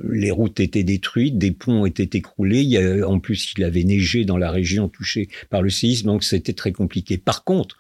les 0.09 0.31
routes 0.31 0.59
étaient 0.59 0.83
détruites, 0.83 1.38
des 1.38 1.51
ponts 1.51 1.85
étaient 1.85 2.17
écroulés. 2.17 3.03
En 3.03 3.19
plus, 3.19 3.53
il 3.57 3.63
avait 3.63 3.83
neigé 3.83 4.25
dans 4.25 4.38
la 4.38 4.51
région 4.51 4.89
touchée 4.89 5.29
par 5.49 5.61
le 5.61 5.69
séisme, 5.69 6.07
donc 6.07 6.23
c'était 6.23 6.53
très 6.53 6.71
compliqué. 6.71 7.17
Par 7.17 7.43
contre, 7.43 7.77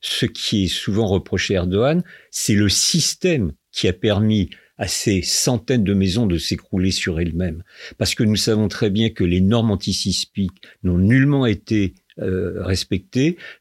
ce 0.00 0.26
qui 0.26 0.64
est 0.64 0.68
souvent 0.68 1.06
reproché 1.06 1.54
à 1.54 1.58
Erdogan, 1.58 2.02
c'est 2.30 2.54
le 2.54 2.68
système 2.68 3.52
qui 3.70 3.88
a 3.88 3.92
permis 3.92 4.50
à 4.78 4.88
ces 4.88 5.22
centaines 5.22 5.84
de 5.84 5.94
maisons 5.94 6.26
de 6.26 6.38
s'écrouler 6.38 6.90
sur 6.90 7.20
elles-mêmes. 7.20 7.62
Parce 7.98 8.14
que 8.14 8.24
nous 8.24 8.36
savons 8.36 8.68
très 8.68 8.90
bien 8.90 9.10
que 9.10 9.22
les 9.22 9.40
normes 9.40 9.70
antisismiques 9.70 10.60
n'ont 10.82 10.98
nullement 10.98 11.46
été 11.46 11.94
euh. 12.18 12.62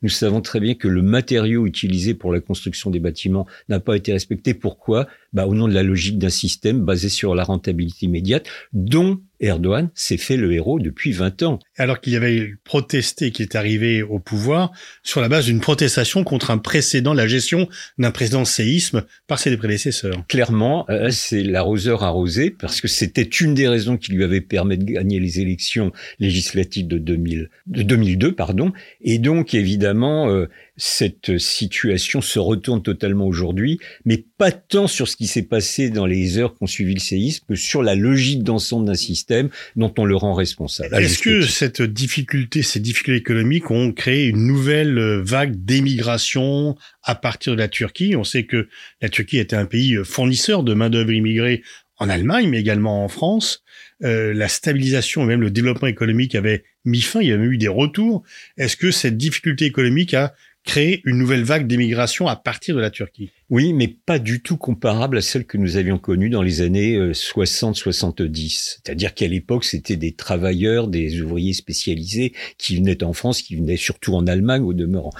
Nous 0.01 0.09
savons 0.09 0.41
très 0.41 0.59
bien 0.59 0.75
que 0.75 0.87
le 0.87 1.01
matériau 1.01 1.65
utilisé 1.65 2.13
pour 2.13 2.31
la 2.31 2.39
construction 2.39 2.89
des 2.89 2.99
bâtiments 2.99 3.47
n'a 3.69 3.79
pas 3.79 3.95
été 3.95 4.13
respecté. 4.13 4.53
Pourquoi? 4.53 5.07
Bah, 5.33 5.47
Au 5.47 5.53
nom 5.53 5.67
de 5.67 5.73
la 5.73 5.83
logique 5.83 6.17
d'un 6.17 6.29
système 6.29 6.81
basé 6.81 7.09
sur 7.09 7.35
la 7.35 7.43
rentabilité 7.43 8.05
immédiate, 8.05 8.47
dont 8.73 9.21
Erdogan 9.41 9.89
s'est 9.95 10.17
fait 10.17 10.37
le 10.37 10.53
héros 10.53 10.79
depuis 10.79 11.11
20 11.11 11.43
ans. 11.43 11.59
Alors 11.77 11.99
qu'il 11.99 12.13
y 12.13 12.15
avait 12.15 12.53
protesté, 12.63 13.31
qui 13.31 13.41
est 13.41 13.55
arrivé 13.55 14.03
au 14.03 14.19
pouvoir, 14.19 14.71
sur 15.03 15.19
la 15.19 15.29
base 15.29 15.45
d'une 15.45 15.59
protestation 15.59 16.23
contre 16.23 16.51
un 16.51 16.57
précédent, 16.57 17.13
la 17.13 17.27
gestion 17.27 17.67
d'un 17.97 18.11
précédent 18.11 18.45
séisme 18.45 19.03
par 19.27 19.39
ses 19.39 19.55
prédécesseurs. 19.57 20.23
Clairement, 20.27 20.85
euh, 20.89 21.09
c'est 21.09 21.43
l'arroseur 21.43 22.03
arrosé, 22.03 22.51
parce 22.51 22.81
que 22.81 22.87
c'était 22.87 23.23
une 23.23 23.53
des 23.53 23.67
raisons 23.67 23.97
qui 23.97 24.11
lui 24.11 24.23
avait 24.23 24.41
permis 24.41 24.77
de 24.77 24.83
gagner 24.83 25.19
les 25.19 25.39
élections 25.39 25.91
législatives 26.19 26.87
de, 26.87 26.97
2000, 26.97 27.49
de 27.67 27.81
2002. 27.81 28.33
Pardon. 28.33 28.71
Et 29.01 29.17
donc, 29.17 29.53
évidemment, 29.53 30.29
euh, 30.29 30.47
cette 30.77 31.37
situation 31.37 32.21
se 32.21 32.39
retourne 32.39 32.81
totalement 32.81 33.27
aujourd'hui, 33.27 33.79
mais 34.05 34.25
pas 34.37 34.51
tant 34.51 34.87
sur 34.87 35.07
ce 35.07 35.15
qui 35.15 35.27
s'est 35.27 35.43
passé 35.43 35.89
dans 35.89 36.05
les 36.05 36.37
heures 36.37 36.55
qui 36.55 36.63
ont 36.63 36.67
suivi 36.67 36.93
le 36.93 36.99
séisme 36.99 37.45
que 37.47 37.55
sur 37.55 37.83
la 37.83 37.95
logique 37.95 38.43
d'ensemble 38.43 38.87
d'un 38.87 38.95
système 38.95 39.49
dont 39.75 39.93
on 39.97 40.05
le 40.05 40.15
rend 40.15 40.33
responsable. 40.33 40.95
Est-ce 40.95 41.19
que 41.19 41.41
cette 41.41 41.81
difficulté, 41.81 42.63
ces 42.63 42.79
difficultés 42.79 43.19
économiques 43.19 43.69
ont 43.69 43.91
créé 43.91 44.27
une 44.27 44.47
nouvelle 44.47 45.21
vague 45.21 45.55
d'émigration 45.63 46.75
à 47.03 47.15
partir 47.15 47.53
de 47.53 47.59
la 47.59 47.67
Turquie? 47.67 48.15
On 48.15 48.23
sait 48.23 48.45
que 48.45 48.67
la 49.01 49.09
Turquie 49.09 49.37
était 49.37 49.55
un 49.55 49.65
pays 49.65 49.97
fournisseur 50.03 50.63
de 50.63 50.73
main-d'œuvre 50.73 51.11
immigrée 51.11 51.63
en 52.01 52.09
Allemagne, 52.09 52.49
mais 52.49 52.59
également 52.59 53.05
en 53.05 53.07
France. 53.07 53.63
Euh, 54.03 54.33
la 54.33 54.47
stabilisation 54.47 55.23
et 55.23 55.27
même 55.27 55.41
le 55.41 55.51
développement 55.51 55.87
économique 55.87 56.33
avaient 56.33 56.63
mis 56.83 57.01
fin, 57.01 57.21
il 57.21 57.27
y 57.27 57.31
avait 57.31 57.45
eu 57.45 57.57
des 57.57 57.67
retours. 57.67 58.23
Est-ce 58.57 58.75
que 58.75 58.89
cette 58.89 59.17
difficulté 59.17 59.65
économique 59.65 60.15
a 60.15 60.33
créer 60.63 61.01
une 61.05 61.17
nouvelle 61.17 61.43
vague 61.43 61.67
d'émigration 61.67 62.27
à 62.27 62.35
partir 62.35 62.75
de 62.75 62.81
la 62.81 62.91
Turquie. 62.91 63.31
Oui, 63.49 63.73
mais 63.73 63.87
pas 63.87 64.19
du 64.19 64.41
tout 64.41 64.57
comparable 64.57 65.17
à 65.17 65.21
celle 65.21 65.45
que 65.45 65.57
nous 65.57 65.77
avions 65.77 65.97
connue 65.97 66.29
dans 66.29 66.41
les 66.41 66.61
années 66.61 66.97
60-70. 66.97 68.21
Euh, 68.21 68.79
C'est-à-dire 68.83 69.13
qu'à 69.13 69.27
l'époque, 69.27 69.65
c'était 69.65 69.97
des 69.97 70.13
travailleurs, 70.13 70.87
des 70.87 71.21
ouvriers 71.21 71.53
spécialisés 71.53 72.33
qui 72.57 72.77
venaient 72.77 73.03
en 73.03 73.13
France, 73.13 73.41
qui 73.41 73.55
venaient 73.55 73.77
surtout 73.77 74.13
en 74.15 74.27
Allemagne 74.27 74.63
au 74.63 74.73
demeurant 74.73 75.13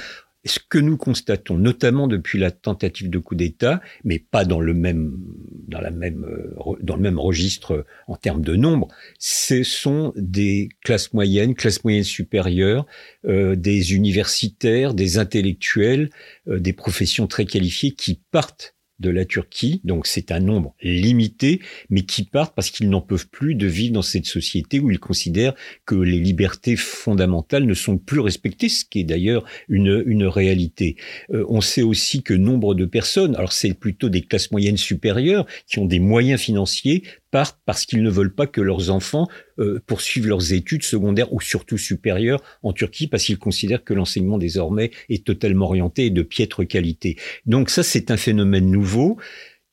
ce 0.45 0.59
que 0.69 0.77
nous 0.77 0.97
constatons, 0.97 1.57
notamment 1.57 2.07
depuis 2.07 2.39
la 2.39 2.51
tentative 2.51 3.09
de 3.09 3.19
coup 3.19 3.35
d'État, 3.35 3.81
mais 4.03 4.19
pas 4.19 4.45
dans 4.45 4.59
le 4.59 4.73
même 4.73 5.17
dans 5.67 5.81
la 5.81 5.91
même 5.91 6.25
euh, 6.25 6.75
dans 6.81 6.95
le 6.95 7.01
même 7.01 7.19
registre 7.19 7.85
en 8.07 8.15
termes 8.15 8.41
de 8.41 8.55
nombre, 8.55 8.87
ce 9.19 9.63
sont 9.63 10.13
des 10.15 10.69
classes 10.83 11.13
moyennes, 11.13 11.53
classes 11.53 11.83
moyennes 11.83 12.03
supérieures, 12.03 12.85
euh, 13.25 13.55
des 13.55 13.93
universitaires, 13.93 14.93
des 14.93 15.17
intellectuels, 15.17 16.09
euh, 16.47 16.59
des 16.59 16.73
professions 16.73 17.27
très 17.27 17.45
qualifiées 17.45 17.91
qui 17.91 18.19
partent 18.31 18.75
de 19.01 19.09
la 19.09 19.25
Turquie, 19.25 19.81
donc 19.83 20.07
c'est 20.07 20.31
un 20.31 20.39
nombre 20.39 20.75
limité, 20.81 21.59
mais 21.89 22.03
qui 22.03 22.23
partent 22.23 22.55
parce 22.55 22.69
qu'ils 22.69 22.89
n'en 22.89 23.01
peuvent 23.01 23.27
plus 23.27 23.55
de 23.55 23.67
vivre 23.67 23.93
dans 23.93 24.01
cette 24.01 24.25
société 24.25 24.79
où 24.79 24.91
ils 24.91 24.99
considèrent 24.99 25.55
que 25.85 25.95
les 25.95 26.19
libertés 26.19 26.75
fondamentales 26.75 27.65
ne 27.65 27.73
sont 27.73 27.97
plus 27.97 28.19
respectées, 28.19 28.69
ce 28.69 28.85
qui 28.85 29.01
est 29.01 29.03
d'ailleurs 29.03 29.43
une, 29.67 30.03
une 30.05 30.25
réalité. 30.25 30.95
Euh, 31.33 31.45
on 31.49 31.61
sait 31.61 31.81
aussi 31.81 32.23
que 32.23 32.33
nombre 32.33 32.75
de 32.75 32.85
personnes, 32.85 33.35
alors 33.35 33.53
c'est 33.53 33.73
plutôt 33.73 34.09
des 34.09 34.21
classes 34.21 34.51
moyennes 34.51 34.77
supérieures, 34.77 35.45
qui 35.67 35.79
ont 35.79 35.85
des 35.85 35.99
moyens 35.99 36.39
financiers, 36.39 37.03
partent 37.31 37.59
parce 37.65 37.85
qu'ils 37.85 38.03
ne 38.03 38.09
veulent 38.09 38.35
pas 38.35 38.47
que 38.47 38.61
leurs 38.61 38.91
enfants 38.91 39.27
euh, 39.59 39.81
poursuivent 39.87 40.27
leurs 40.27 40.53
études 40.53 40.83
secondaires 40.83 41.33
ou 41.33 41.41
surtout 41.41 41.77
supérieures 41.77 42.43
en 42.61 42.73
Turquie 42.73 43.07
parce 43.07 43.23
qu'ils 43.23 43.39
considèrent 43.39 43.83
que 43.83 43.93
l'enseignement 43.93 44.37
désormais 44.37 44.91
est 45.09 45.25
totalement 45.25 45.65
orienté 45.65 46.05
et 46.05 46.09
de 46.09 46.21
piètre 46.21 46.67
qualité. 46.67 47.17
Donc 47.45 47.69
ça, 47.69 47.83
c'est 47.83 48.11
un 48.11 48.17
phénomène 48.17 48.69
nouveau, 48.69 49.17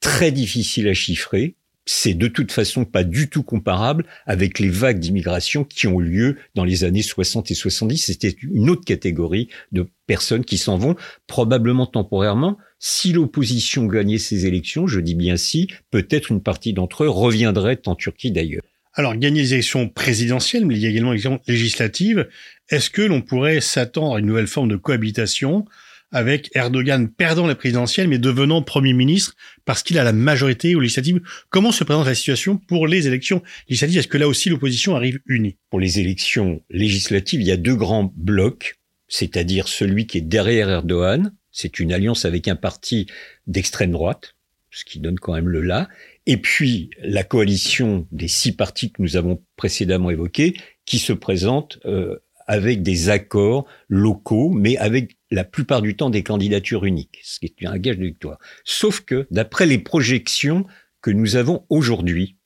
très 0.00 0.30
difficile 0.30 0.88
à 0.88 0.94
chiffrer, 0.94 1.56
c'est 1.90 2.12
de 2.12 2.28
toute 2.28 2.52
façon 2.52 2.84
pas 2.84 3.02
du 3.02 3.30
tout 3.30 3.42
comparable 3.42 4.04
avec 4.26 4.58
les 4.58 4.68
vagues 4.68 4.98
d'immigration 4.98 5.64
qui 5.64 5.86
ont 5.86 5.98
lieu 5.98 6.36
dans 6.54 6.64
les 6.64 6.84
années 6.84 7.02
60 7.02 7.50
et 7.50 7.54
70. 7.54 7.96
C'était 7.96 8.36
une 8.42 8.68
autre 8.68 8.84
catégorie 8.84 9.48
de 9.72 9.88
personnes 10.06 10.44
qui 10.44 10.58
s'en 10.58 10.76
vont, 10.76 10.96
probablement 11.26 11.86
temporairement. 11.86 12.58
Si 12.78 13.14
l'opposition 13.14 13.86
gagnait 13.86 14.18
ces 14.18 14.44
élections, 14.44 14.86
je 14.86 15.00
dis 15.00 15.14
bien 15.14 15.38
si, 15.38 15.68
peut-être 15.90 16.30
une 16.30 16.42
partie 16.42 16.74
d'entre 16.74 17.04
eux 17.04 17.08
reviendrait 17.08 17.80
en 17.86 17.94
Turquie 17.94 18.32
d'ailleurs. 18.32 18.62
Alors, 18.92 19.16
gagner 19.16 19.40
les 19.40 19.54
élections 19.54 19.88
présidentielles, 19.88 20.66
mais 20.66 20.74
il 20.74 20.82
y 20.82 20.86
a 20.86 20.90
également 20.90 21.12
les 21.12 21.26
élections 21.26 21.40
législatives. 21.48 22.28
Est-ce 22.68 22.90
que 22.90 23.00
l'on 23.00 23.22
pourrait 23.22 23.62
s'attendre 23.62 24.16
à 24.16 24.18
une 24.18 24.26
nouvelle 24.26 24.46
forme 24.46 24.68
de 24.68 24.76
cohabitation? 24.76 25.64
Avec 26.10 26.50
Erdogan 26.54 27.08
perdant 27.08 27.46
la 27.46 27.54
présidentielle 27.54 28.08
mais 28.08 28.18
devenant 28.18 28.62
Premier 28.62 28.92
ministre 28.92 29.34
parce 29.64 29.82
qu'il 29.82 29.98
a 29.98 30.04
la 30.04 30.12
majorité 30.12 30.74
aux 30.74 30.80
législatives. 30.80 31.20
Comment 31.50 31.72
se 31.72 31.84
présente 31.84 32.06
la 32.06 32.14
situation 32.14 32.56
pour 32.56 32.86
les 32.86 33.06
élections 33.06 33.42
législatives? 33.68 33.98
Est-ce 33.98 34.08
que 34.08 34.18
là 34.18 34.28
aussi 34.28 34.48
l'opposition 34.48 34.96
arrive 34.96 35.20
unie? 35.26 35.56
Pour 35.70 35.80
les 35.80 36.00
élections 36.00 36.62
législatives, 36.70 37.40
il 37.40 37.46
y 37.46 37.52
a 37.52 37.56
deux 37.56 37.76
grands 37.76 38.12
blocs, 38.16 38.78
c'est-à-dire 39.08 39.68
celui 39.68 40.06
qui 40.06 40.18
est 40.18 40.22
derrière 40.22 40.70
Erdogan, 40.70 41.32
c'est 41.50 41.80
une 41.80 41.92
alliance 41.92 42.24
avec 42.24 42.48
un 42.48 42.56
parti 42.56 43.06
d'extrême 43.46 43.90
droite, 43.90 44.34
ce 44.70 44.84
qui 44.84 45.00
donne 45.00 45.18
quand 45.18 45.34
même 45.34 45.48
le 45.48 45.60
là, 45.60 45.88
et 46.26 46.36
puis 46.36 46.90
la 47.00 47.24
coalition 47.24 48.06
des 48.12 48.28
six 48.28 48.52
partis 48.52 48.92
que 48.92 49.02
nous 49.02 49.16
avons 49.16 49.42
précédemment 49.56 50.10
évoqués, 50.10 50.54
qui 50.84 50.98
se 50.98 51.12
présente 51.12 51.78
euh, 51.84 52.18
avec 52.48 52.82
des 52.82 53.10
accords 53.10 53.66
locaux, 53.88 54.50
mais 54.50 54.76
avec 54.78 55.16
la 55.30 55.44
plupart 55.44 55.82
du 55.82 55.94
temps 55.94 56.10
des 56.10 56.22
candidatures 56.22 56.84
uniques, 56.84 57.20
ce 57.22 57.38
qui 57.38 57.46
est 57.46 57.66
un 57.66 57.78
gage 57.78 57.98
de 57.98 58.06
victoire. 58.06 58.38
Sauf 58.64 59.02
que, 59.02 59.28
d'après 59.30 59.66
les 59.66 59.78
projections 59.78 60.66
que 61.02 61.10
nous 61.10 61.36
avons 61.36 61.64
aujourd'hui, 61.68 62.36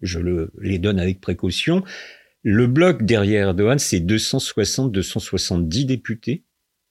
je 0.00 0.20
le, 0.20 0.52
les 0.60 0.78
donne 0.78 1.00
avec 1.00 1.20
précaution, 1.20 1.82
le 2.42 2.66
bloc 2.68 3.02
derrière 3.02 3.48
Erdogan, 3.48 3.78
c'est 3.78 4.00
260-270 4.00 5.84
députés, 5.84 6.44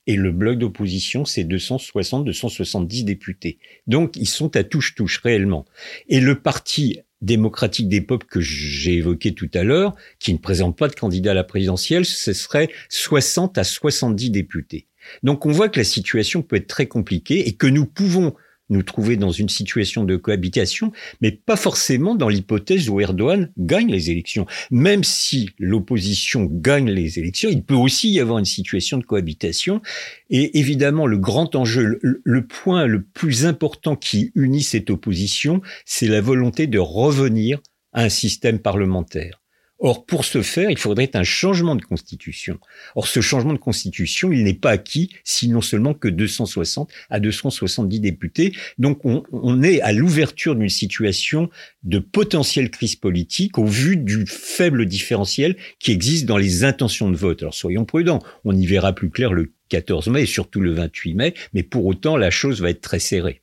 et 0.05 0.15
le 0.15 0.31
bloc 0.31 0.57
d'opposition, 0.57 1.23
c'est 1.23 1.43
260-270 1.43 3.03
députés. 3.03 3.59
Donc, 3.87 4.15
ils 4.17 4.27
sont 4.27 4.55
à 4.55 4.63
touche-touche 4.63 5.19
réellement. 5.19 5.65
Et 6.07 6.19
le 6.19 6.41
parti 6.41 6.99
démocratique 7.21 7.89
des 7.89 8.01
peuples 8.01 8.25
que 8.25 8.39
j'ai 8.41 8.95
évoqué 8.95 9.33
tout 9.33 9.49
à 9.53 9.63
l'heure, 9.63 9.95
qui 10.19 10.33
ne 10.33 10.37
présente 10.37 10.77
pas 10.77 10.87
de 10.87 10.95
candidat 10.95 11.31
à 11.31 11.33
la 11.33 11.43
présidentielle, 11.43 12.05
ce 12.05 12.33
serait 12.33 12.69
60 12.89 13.57
à 13.57 13.63
70 13.63 14.29
députés. 14.29 14.87
Donc 15.23 15.45
on 15.45 15.51
voit 15.51 15.69
que 15.69 15.79
la 15.79 15.83
situation 15.83 16.41
peut 16.41 16.57
être 16.57 16.67
très 16.67 16.87
compliquée 16.87 17.47
et 17.47 17.53
que 17.53 17.67
nous 17.67 17.85
pouvons 17.85 18.33
nous 18.69 18.83
trouver 18.83 19.17
dans 19.17 19.31
une 19.31 19.49
situation 19.49 20.03
de 20.03 20.15
cohabitation, 20.15 20.91
mais 21.21 21.31
pas 21.31 21.55
forcément 21.55 22.15
dans 22.15 22.29
l'hypothèse 22.29 22.89
où 22.89 22.99
Erdogan 22.99 23.51
gagne 23.57 23.91
les 23.91 24.11
élections. 24.11 24.45
Même 24.71 25.03
si 25.03 25.49
l'opposition 25.59 26.47
gagne 26.49 26.89
les 26.89 27.19
élections, 27.19 27.49
il 27.49 27.63
peut 27.63 27.75
aussi 27.75 28.11
y 28.11 28.19
avoir 28.19 28.39
une 28.39 28.45
situation 28.45 28.97
de 28.97 29.03
cohabitation. 29.03 29.81
Et 30.29 30.59
évidemment, 30.59 31.07
le 31.07 31.17
grand 31.17 31.55
enjeu, 31.55 31.99
le, 32.01 32.47
point 32.47 32.85
le 32.85 33.03
plus 33.03 33.45
important 33.45 33.95
qui 33.95 34.31
unit 34.35 34.63
cette 34.63 34.89
opposition, 34.89 35.61
c'est 35.85 36.07
la 36.07 36.21
volonté 36.21 36.67
de 36.67 36.79
revenir 36.79 37.59
à 37.93 38.03
un 38.03 38.09
système 38.09 38.59
parlementaire. 38.59 39.41
Or, 39.79 40.05
pour 40.05 40.25
ce 40.25 40.41
faire, 40.41 40.69
il 40.69 40.77
faudrait 40.77 41.11
un 41.13 41.23
changement 41.23 41.75
de 41.75 41.81
constitution. 41.81 42.59
Or, 42.95 43.07
ce 43.07 43.21
changement 43.21 43.53
de 43.53 43.59
constitution, 43.59 44.31
il 44.31 44.43
n'est 44.43 44.53
pas 44.53 44.71
acquis 44.71 45.09
si 45.23 45.47
non 45.47 45.61
seulement 45.61 45.93
que 45.93 46.09
260 46.09 46.91
à 47.09 47.19
270 47.21 48.01
députés. 48.01 48.53
Donc, 48.77 49.05
on, 49.05 49.23
on 49.31 49.63
est 49.63 49.79
à 49.81 49.93
l'ouverture 49.93 50.55
d'une 50.55 50.69
situation 50.69 51.49
de 51.83 51.99
potentielle 51.99 52.71
crise 52.71 52.97
politique 52.97 53.57
au 53.57 53.65
vu 53.65 53.95
du 53.95 54.25
faible 54.25 54.85
différentiel 54.85 55.55
qui 55.79 55.91
existe 55.91 56.25
dans 56.25 56.37
les 56.37 56.65
intentions 56.65 57.09
de 57.09 57.15
vote. 57.15 57.41
Alors, 57.41 57.53
soyons 57.53 57.85
prudents. 57.85 58.19
On 58.43 58.55
y 58.55 58.65
verra 58.65 58.93
plus 58.93 59.09
clair 59.09 59.31
le 59.31 59.53
14 59.69 60.09
mai 60.09 60.23
et 60.23 60.25
surtout 60.25 60.59
le 60.59 60.73
28 60.73 61.13
mai, 61.13 61.33
mais 61.53 61.63
pour 61.63 61.85
autant, 61.85 62.17
la 62.17 62.31
chose 62.31 62.61
va 62.61 62.69
être 62.69 62.81
très 62.81 62.99
serrée. 62.99 63.41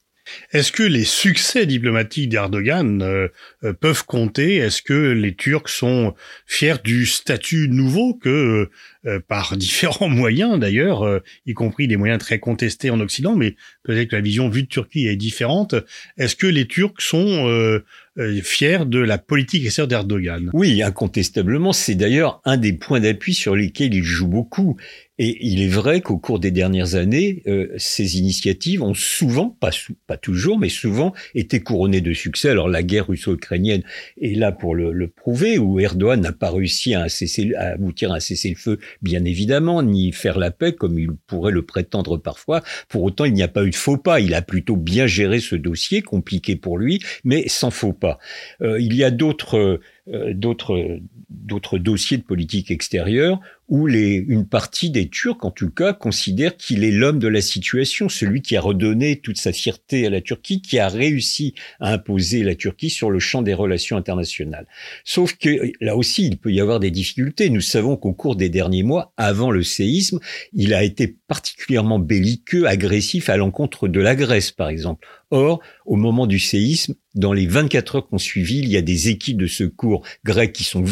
Est-ce 0.53 0.73
que 0.73 0.83
les 0.83 1.05
succès 1.05 1.67
diplomatiques 1.67 2.29
d'Erdogan 2.29 3.03
euh, 3.03 3.29
euh, 3.65 3.73
peuvent 3.73 4.05
compter? 4.05 4.57
Est-ce 4.57 4.83
que 4.83 5.13
les 5.13 5.35
Turcs 5.35 5.69
sont 5.69 6.15
fiers 6.47 6.77
du 6.83 7.07
statut 7.07 7.69
nouveau 7.69 8.15
que, 8.15 8.71
euh, 9.07 9.21
par 9.29 9.57
différents 9.57 10.09
moyens 10.09 10.59
d'ailleurs, 10.59 11.21
y 11.47 11.55
compris 11.55 11.89
des 11.89 11.97
moyens 11.97 12.19
très 12.19 12.39
contestés 12.39 12.91
en 12.91 13.01
Occident, 13.01 13.37
mais 13.37 13.57
peut-être 13.87 14.09
que 14.09 14.17
la 14.17 14.23
vision 14.23 14.49
vue 14.49 14.63
de 14.63 14.69
Turquie 14.69 15.07
est 15.07 15.17
différente, 15.17 15.75
est-ce 16.19 16.37
que 16.37 16.47
les 16.47 16.67
Turcs 16.67 17.01
sont 17.01 17.81
fiers 18.43 18.87
de 18.87 18.99
la 18.99 19.19
politique 19.19 19.65
extérieure 19.65 19.89
d'Erdogan? 19.89 20.51
Oui, 20.53 20.83
incontestablement, 20.83 21.73
c'est 21.73 21.95
d'ailleurs 21.95 22.41
un 22.45 22.57
des 22.57 22.73
points 22.73 23.01
d'appui 23.01 23.35
sur 23.35 23.55
lesquels 23.55 23.95
il 23.95 24.03
joue 24.03 24.29
beaucoup. 24.29 24.77
Et 25.19 25.39
il 25.41 25.63
est 25.63 25.69
vrai 25.69 26.03
qu'au 26.03 26.19
cours 26.19 26.39
des 26.39 26.51
dernières 26.51 26.95
années, 26.95 27.43
euh, 27.47 27.69
ces 27.79 28.19
initiatives 28.19 28.83
ont 28.83 28.93
souvent, 28.93 29.49
pas, 29.49 29.71
toujours, 30.19 30.59
mais 30.59 30.69
souvent 30.69 31.15
été 31.35 31.61
couronnées 31.61 32.03
de 32.03 32.13
succès. 32.13 32.51
Alors 32.51 32.69
la 32.69 32.83
guerre 32.83 33.09
russo-ukrainienne 33.09 33.83
est 34.21 34.37
là 34.37 34.53
pour 34.53 34.75
le, 34.75 34.93
le 34.93 35.09
prouver, 35.09 35.59
où 35.59 35.81
Erdogan 35.81 36.21
n'a 36.21 36.33
pas 36.33 36.51
réussi 36.51 36.95
à, 36.95 37.09
cesser, 37.09 37.55
à 37.55 37.69
aboutir 37.69 38.13
à 38.13 38.17
un 38.17 38.21
cessez-le-feu, 38.21 38.79
bien 39.01 39.25
évidemment, 39.25 39.83
ni 39.83 40.13
faire 40.13 40.39
la 40.39 40.51
paix 40.51 40.75
comme 40.75 40.99
il 40.99 41.09
pourrait 41.27 41.53
le 41.53 41.63
prétendre 41.63 42.19
parfois. 42.19 42.63
Pour 42.91 43.03
autant, 43.03 43.25
il 43.25 43.33
n'y 43.33 43.43
a 43.43 43.49
pas 43.49 43.65
eu 43.65 43.71
de 43.71 43.76
faux 43.77 43.97
pas. 43.97 44.21
Il 44.21 44.35
a 44.35 44.43
plutôt 44.43 44.77
bien 44.77 45.07
géré 45.07 45.41
ce 45.41 45.57
dossier, 45.57 46.03
compliqué 46.03 46.57
pour 46.57 46.79
lui, 46.79 47.01
mais 47.25 47.49
sans 47.49 47.71
faux 47.71 47.93
pas. 47.93 48.19
Euh, 48.63 48.81
il 48.81 48.95
y 48.95 49.05
a 49.05 49.11
d'autres 49.11 49.81
euh, 50.09 50.33
d'autres 50.35 51.01
d'autres 51.31 51.79
dossiers 51.79 52.17
de 52.17 52.23
politique 52.23 52.71
extérieure 52.71 53.41
où 53.69 53.87
les, 53.87 54.25
une 54.29 54.47
partie 54.47 54.91
des 54.91 55.09
Turcs, 55.09 55.45
en 55.45 55.51
tout 55.51 55.71
cas, 55.71 55.93
considèrent 55.93 56.57
qu'il 56.57 56.85
est 56.85 56.91
l'homme 56.91 57.19
de 57.19 57.29
la 57.29 57.41
situation, 57.41 58.09
celui 58.09 58.43
qui 58.43 58.57
a 58.57 58.61
redonné 58.61 59.17
toute 59.17 59.39
sa 59.39 59.53
fierté 59.53 60.07
à 60.07 60.11
la 60.11 60.21
Turquie, 60.21 60.63
qui 60.63 60.79
a 60.79 60.89
réussi 60.89 61.55
à 61.81 61.93
imposer 61.93 62.43
la 62.43 62.55
Turquie 62.55 62.91
sur 62.91 63.11
le 63.11 63.19
champ 63.19 63.43
des 63.43 63.55
relations 63.55 63.97
internationales. 63.97 64.67
Sauf 65.05 65.37
que 65.37 65.73
là 65.81 65.97
aussi, 65.97 66.27
il 66.27 66.39
peut 66.39 66.53
y 66.53 66.61
avoir 66.61 66.81
des 66.81 66.91
difficultés. 66.91 67.51
Nous 67.51 67.61
savons 67.61 67.97
qu'au 67.97 68.13
cours 68.13 68.37
des 68.37 68.49
derniers 68.49 68.85
mois, 68.85 69.13
avant 69.17 69.51
le 69.51 69.63
séisme, 69.63 70.21
il 70.53 70.73
a 70.75 70.85
été 70.85 71.17
particulièrement 71.27 71.99
belliqueux, 71.99 72.67
agressif 72.67 73.29
à 73.29 73.37
l'encontre 73.37 73.89
de 73.89 74.01
la 74.01 74.15
Grèce, 74.15 74.53
par 74.53 74.69
exemple. 74.69 75.07
Or, 75.31 75.61
au 75.87 75.97
moment 75.97 76.27
du 76.27 76.39
séisme, 76.39 76.95
dans 77.15 77.33
les 77.33 77.47
24 77.47 77.97
heures 77.97 78.09
qu'on 78.09 78.19
suivi, 78.19 78.59
il 78.59 78.69
y 78.69 78.77
a 78.77 78.83
des 78.83 79.09
équipes 79.09 79.39
de 79.39 79.49
secours 79.49 80.07
grecs 80.25 80.53
qui 80.53 80.65
sont, 80.65 80.85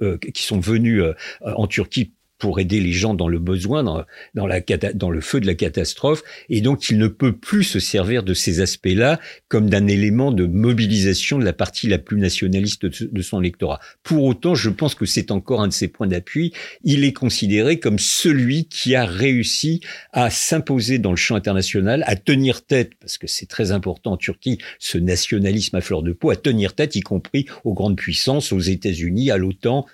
euh, 0.00 0.18
qui 0.18 0.42
sont 0.42 0.60
venues 0.60 1.02
euh, 1.02 1.14
en 1.42 1.66
Turquie 1.66 2.12
pour 2.42 2.58
aider 2.58 2.80
les 2.80 2.90
gens 2.90 3.14
dans 3.14 3.28
le 3.28 3.38
besoin, 3.38 3.84
dans, 3.84 5.10
le 5.10 5.20
feu 5.20 5.38
de 5.38 5.46
la 5.46 5.54
catastrophe. 5.54 6.24
Et 6.48 6.60
donc, 6.60 6.90
il 6.90 6.98
ne 6.98 7.06
peut 7.06 7.36
plus 7.36 7.62
se 7.62 7.78
servir 7.78 8.24
de 8.24 8.34
ces 8.34 8.60
aspects-là 8.60 9.20
comme 9.46 9.70
d'un 9.70 9.86
élément 9.86 10.32
de 10.32 10.44
mobilisation 10.44 11.38
de 11.38 11.44
la 11.44 11.52
partie 11.52 11.86
la 11.86 11.98
plus 11.98 12.18
nationaliste 12.18 12.84
de, 12.84 13.22
son 13.22 13.40
électorat. 13.40 13.78
Pour 14.02 14.24
autant, 14.24 14.56
je 14.56 14.70
pense 14.70 14.96
que 14.96 15.06
c'est 15.06 15.30
encore 15.30 15.62
un 15.62 15.68
de 15.68 15.72
ses 15.72 15.86
points 15.86 16.08
d'appui. 16.08 16.52
Il 16.82 17.04
est 17.04 17.12
considéré 17.12 17.78
comme 17.78 18.00
celui 18.00 18.64
qui 18.64 18.96
a 18.96 19.04
réussi 19.06 19.80
à 20.12 20.28
s'imposer 20.28 20.98
dans 20.98 21.12
le 21.12 21.16
champ 21.16 21.36
international, 21.36 22.02
à 22.08 22.16
tenir 22.16 22.66
tête, 22.66 22.94
parce 22.98 23.18
que 23.18 23.28
c'est 23.28 23.46
très 23.46 23.70
important 23.70 24.14
en 24.14 24.16
Turquie, 24.16 24.58
ce 24.80 24.98
nationalisme 24.98 25.76
à 25.76 25.80
fleur 25.80 26.02
de 26.02 26.10
peau, 26.10 26.30
à 26.30 26.36
tenir 26.36 26.74
tête, 26.74 26.96
y 26.96 27.02
compris 27.02 27.46
aux 27.62 27.72
grandes 27.72 27.96
puissances, 27.96 28.50
aux 28.50 28.58
États-Unis, 28.58 29.30
à 29.30 29.36
l'OTAN, 29.36 29.86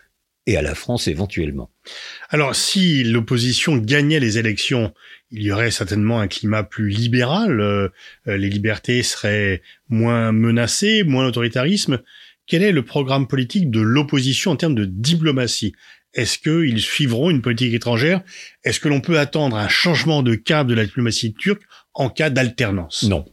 et 0.48 0.56
à 0.56 0.62
la 0.62 0.74
France 0.74 1.08
éventuellement. 1.08 1.70
Alors, 2.30 2.56
si 2.56 3.04
l'opposition 3.04 3.76
gagnait 3.76 4.18
les 4.18 4.38
élections, 4.38 4.94
il 5.30 5.42
y 5.42 5.52
aurait 5.52 5.70
certainement 5.70 6.20
un 6.20 6.26
climat 6.26 6.62
plus 6.62 6.88
libéral, 6.88 7.60
euh, 7.60 7.90
euh, 8.26 8.38
les 8.38 8.48
libertés 8.48 9.02
seraient 9.02 9.60
moins 9.90 10.32
menacées, 10.32 11.04
moins 11.04 11.26
autoritarisme. 11.26 12.00
Quel 12.46 12.62
est 12.62 12.72
le 12.72 12.82
programme 12.82 13.28
politique 13.28 13.70
de 13.70 13.82
l'opposition 13.82 14.52
en 14.52 14.56
termes 14.56 14.74
de 14.74 14.86
diplomatie? 14.86 15.74
Est-ce 16.14 16.38
qu'ils 16.38 16.80
suivront 16.80 17.28
une 17.28 17.42
politique 17.42 17.74
étrangère? 17.74 18.22
Est-ce 18.64 18.80
que 18.80 18.88
l'on 18.88 19.02
peut 19.02 19.18
attendre 19.18 19.54
un 19.54 19.68
changement 19.68 20.22
de 20.22 20.34
cap 20.34 20.66
de 20.66 20.72
la 20.72 20.86
diplomatie 20.86 21.34
turque 21.34 21.62
en 21.92 22.08
cas 22.08 22.30
d'alternance? 22.30 23.02
Non, 23.02 23.26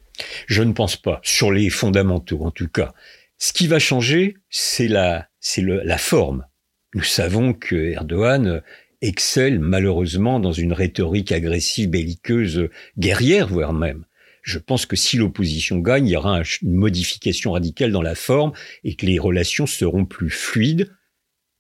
je 0.47 0.63
ne 0.63 0.73
pense 0.73 0.97
pas, 0.97 1.21
sur 1.23 1.49
les 1.54 1.69
fondamentaux 1.69 2.43
en 2.43 2.51
tout 2.51 2.67
cas. 2.67 2.93
Ce 3.38 3.54
qui 3.54 3.67
va 3.67 3.80
changer, 3.80 4.36
c'est 4.49 4.89
la, 4.89 5.30
c'est 5.39 5.62
la 5.62 5.97
forme 5.97 6.45
nous 6.95 7.03
savons 7.03 7.53
que 7.53 7.75
Erdogan 7.75 8.62
excelle 9.01 9.60
malheureusement 9.60 10.39
dans 10.39 10.53
une 10.53 10.71
rhétorique 10.71 11.34
agressive, 11.34 11.89
belliqueuse, 11.89 12.69
guerrière 12.97 13.49
voire 13.49 13.73
même. 13.73 14.05
Je 14.41 14.60
pense 14.60 14.86
que 14.86 14.95
si 14.95 15.17
l'opposition 15.17 15.79
gagne, 15.79 16.08
il 16.08 16.12
y 16.12 16.15
aura 16.15 16.41
une 16.62 16.73
modification 16.73 17.51
radicale 17.51 17.91
dans 17.91 18.01
la 18.01 18.15
forme 18.15 18.53
et 18.84 18.95
que 18.95 19.05
les 19.05 19.19
relations 19.19 19.65
seront 19.65 20.05
plus 20.05 20.29
fluides. 20.29 20.89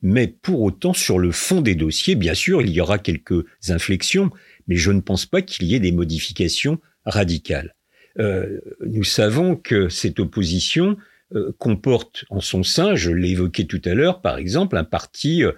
Mais 0.01 0.27
pour 0.27 0.61
autant, 0.61 0.93
sur 0.93 1.19
le 1.19 1.31
fond 1.31 1.61
des 1.61 1.75
dossiers, 1.75 2.15
bien 2.15 2.33
sûr, 2.33 2.61
il 2.61 2.69
y 2.69 2.79
aura 2.79 2.97
quelques 2.97 3.43
inflexions, 3.67 4.29
mais 4.67 4.75
je 4.75 4.91
ne 4.91 5.01
pense 5.01 5.25
pas 5.25 5.41
qu'il 5.41 5.67
y 5.67 5.75
ait 5.75 5.79
des 5.79 5.91
modifications 5.91 6.79
radicales. 7.05 7.75
Euh, 8.19 8.61
nous 8.85 9.03
savons 9.03 9.57
que 9.57 9.89
cette 9.89 10.19
opposition 10.19 10.95
euh, 11.33 11.51
comporte 11.57 12.23
en 12.29 12.39
son 12.39 12.61
sein, 12.61 12.93
je 12.93 13.09
l'ai 13.09 13.31
évoqué 13.31 13.65
tout 13.65 13.81
à 13.85 13.95
l'heure, 13.95 14.21
par 14.21 14.37
exemple, 14.37 14.77
un 14.77 14.83
parti 14.83 15.43
euh, 15.43 15.53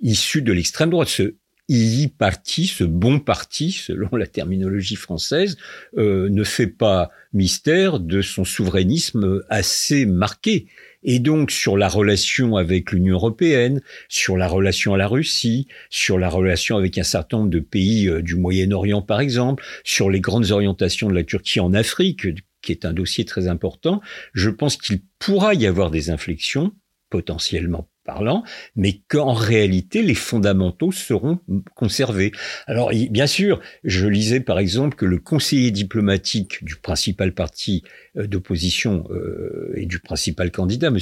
issu 0.00 0.42
de 0.42 0.52
l'extrême 0.52 0.90
droite, 0.90 1.08
ce 1.08 1.34
II 1.68 2.06
parti, 2.06 2.68
ce 2.68 2.84
bon 2.84 3.18
parti, 3.18 3.72
selon 3.72 4.08
la 4.12 4.28
terminologie 4.28 4.94
française, 4.94 5.58
euh, 5.96 6.28
ne 6.30 6.44
fait 6.44 6.68
pas 6.68 7.10
mystère 7.32 7.98
de 7.98 8.22
son 8.22 8.44
souverainisme 8.44 9.42
assez 9.48 10.06
marqué. 10.06 10.68
Et 11.02 11.18
donc 11.18 11.50
sur 11.50 11.76
la 11.76 11.88
relation 11.88 12.56
avec 12.56 12.92
l'Union 12.92 13.14
européenne, 13.14 13.82
sur 14.08 14.36
la 14.36 14.46
relation 14.46 14.94
à 14.94 14.98
la 14.98 15.08
Russie, 15.08 15.66
sur 15.90 16.16
la 16.16 16.28
relation 16.28 16.76
avec 16.76 16.96
un 16.96 17.02
certain 17.02 17.38
nombre 17.38 17.50
de 17.50 17.60
pays 17.60 18.10
du 18.22 18.36
Moyen-Orient 18.36 19.02
par 19.02 19.20
exemple, 19.20 19.64
sur 19.84 20.10
les 20.10 20.20
grandes 20.20 20.52
orientations 20.52 21.08
de 21.08 21.14
la 21.14 21.24
Turquie 21.24 21.60
en 21.60 21.74
Afrique, 21.74 22.26
qui 22.62 22.72
est 22.72 22.84
un 22.84 22.92
dossier 22.92 23.24
très 23.24 23.48
important, 23.48 24.00
je 24.32 24.50
pense 24.50 24.76
qu'il 24.76 25.02
pourra 25.18 25.54
y 25.54 25.66
avoir 25.66 25.90
des 25.90 26.10
inflexions 26.10 26.72
potentiellement 27.10 27.88
parlant, 28.08 28.42
mais 28.74 29.00
qu'en 29.06 29.34
réalité, 29.34 30.00
les 30.02 30.14
fondamentaux 30.14 30.92
seront 30.92 31.40
conservés. 31.74 32.32
Alors, 32.66 32.90
bien 33.10 33.26
sûr, 33.26 33.60
je 33.84 34.06
lisais 34.06 34.40
par 34.40 34.58
exemple 34.58 34.96
que 34.96 35.04
le 35.04 35.18
conseiller 35.18 35.70
diplomatique 35.70 36.64
du 36.64 36.76
principal 36.76 37.34
parti 37.34 37.84
euh, 38.16 38.26
d'opposition 38.26 39.04
euh, 39.10 39.74
et 39.76 39.84
du 39.84 39.98
principal 39.98 40.50
candidat, 40.50 40.88
M. 40.88 40.98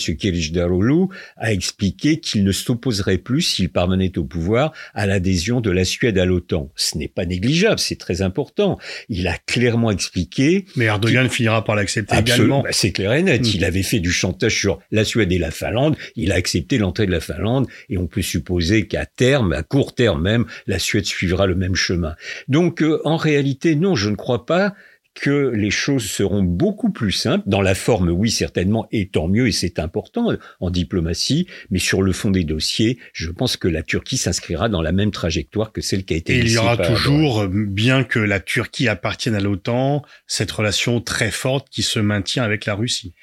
Darulu, 0.53 1.07
a 1.37 1.53
expliqué 1.53 2.19
qu'il 2.19 2.43
ne 2.43 2.51
s'opposerait 2.51 3.19
plus, 3.19 3.43
s'il 3.43 3.69
parvenait 3.69 4.19
au 4.19 4.25
pouvoir, 4.25 4.73
à 4.93 5.07
l'adhésion 5.07 5.61
de 5.61 5.71
la 5.71 5.85
Suède 5.85 6.19
à 6.19 6.25
l'OTAN. 6.25 6.73
Ce 6.75 6.99
n'est 6.99 7.07
pas 7.07 7.25
négligeable, 7.25 7.79
c'est 7.79 8.01
très 8.01 8.21
important. 8.21 8.79
Il 9.09 9.29
a 9.29 9.39
clairement 9.47 9.93
expliqué... 9.93 10.65
Mais 10.75 10.87
Erdogan 10.87 11.29
finira 11.29 11.63
par 11.63 11.77
l'accepter 11.77 12.19
également. 12.19 12.63
Bah, 12.63 12.71
c'est 12.73 12.91
clair 12.91 13.13
et 13.13 13.23
net. 13.23 13.43
Mm. 13.43 13.51
Il 13.55 13.65
avait 13.65 13.85
fait 13.85 14.01
du 14.01 14.11
chantage 14.11 14.59
sur 14.59 14.81
la 14.91 15.05
Suède 15.05 15.31
et 15.31 15.39
la 15.39 15.53
Finlande. 15.53 15.97
Il 16.17 16.33
a 16.33 16.35
accepté 16.35 16.79
l'entrée 16.79 16.96
de 17.05 17.11
la 17.11 17.21
Finlande 17.21 17.67
et 17.89 17.99
on 17.99 18.07
peut 18.07 18.23
supposer 18.23 18.87
qu'à 18.87 19.05
terme, 19.05 19.53
à 19.53 19.63
court 19.63 19.95
terme 19.95 20.23
même, 20.23 20.47
la 20.67 20.79
Suède 20.79 21.05
suivra 21.05 21.47
le 21.47 21.55
même 21.55 21.75
chemin. 21.75 22.15
Donc 22.49 22.83
euh, 22.83 23.01
en 23.05 23.17
réalité, 23.17 23.75
non, 23.75 23.95
je 23.95 24.09
ne 24.09 24.17
crois 24.17 24.47
pas 24.47 24.75
que 25.17 25.51
les 25.55 25.71
choses 25.71 26.05
seront 26.05 26.43
beaucoup 26.43 26.91
plus 26.91 27.11
simples. 27.11 27.49
Dans 27.49 27.63
la 27.63 27.75
forme, 27.75 28.11
oui, 28.11 28.31
certainement, 28.31 28.87
et 28.93 29.09
tant 29.09 29.29
mieux, 29.29 29.49
et 29.49 29.53
c'est 29.53 29.79
important 29.79 30.37
en 30.61 30.71
diplomatie, 30.71 31.47
mais 31.71 31.79
sur 31.79 32.03
le 32.03 32.13
fond 32.13 32.31
des 32.31 32.45
dossiers, 32.45 32.99
je 33.15 33.31
pense 33.31 33.57
que 33.57 33.67
la 33.67 33.83
Turquie 33.83 34.19
s'inscrira 34.19 34.69
dans 34.69 34.83
la 34.83 34.93
même 34.93 35.11
trajectoire 35.11 35.73
que 35.73 35.81
celle 35.81 36.05
qui 36.05 36.15
a 36.15 36.17
été 36.19 36.35
Et 36.35 36.41
il 36.41 36.53
y 36.53 36.59
aura 36.59 36.77
toujours, 36.77 37.49
bien 37.49 38.05
que 38.05 38.19
la 38.19 38.41
Turquie 38.41 38.89
appartienne 38.89 39.35
à 39.35 39.41
l'OTAN, 39.41 40.03
cette 40.27 40.53
relation 40.53 41.01
très 41.01 41.31
forte 41.31 41.69
qui 41.71 41.83
se 41.83 41.99
maintient 41.99 42.45
avec 42.45 42.67
la 42.67 42.75
Russie. 42.75 43.15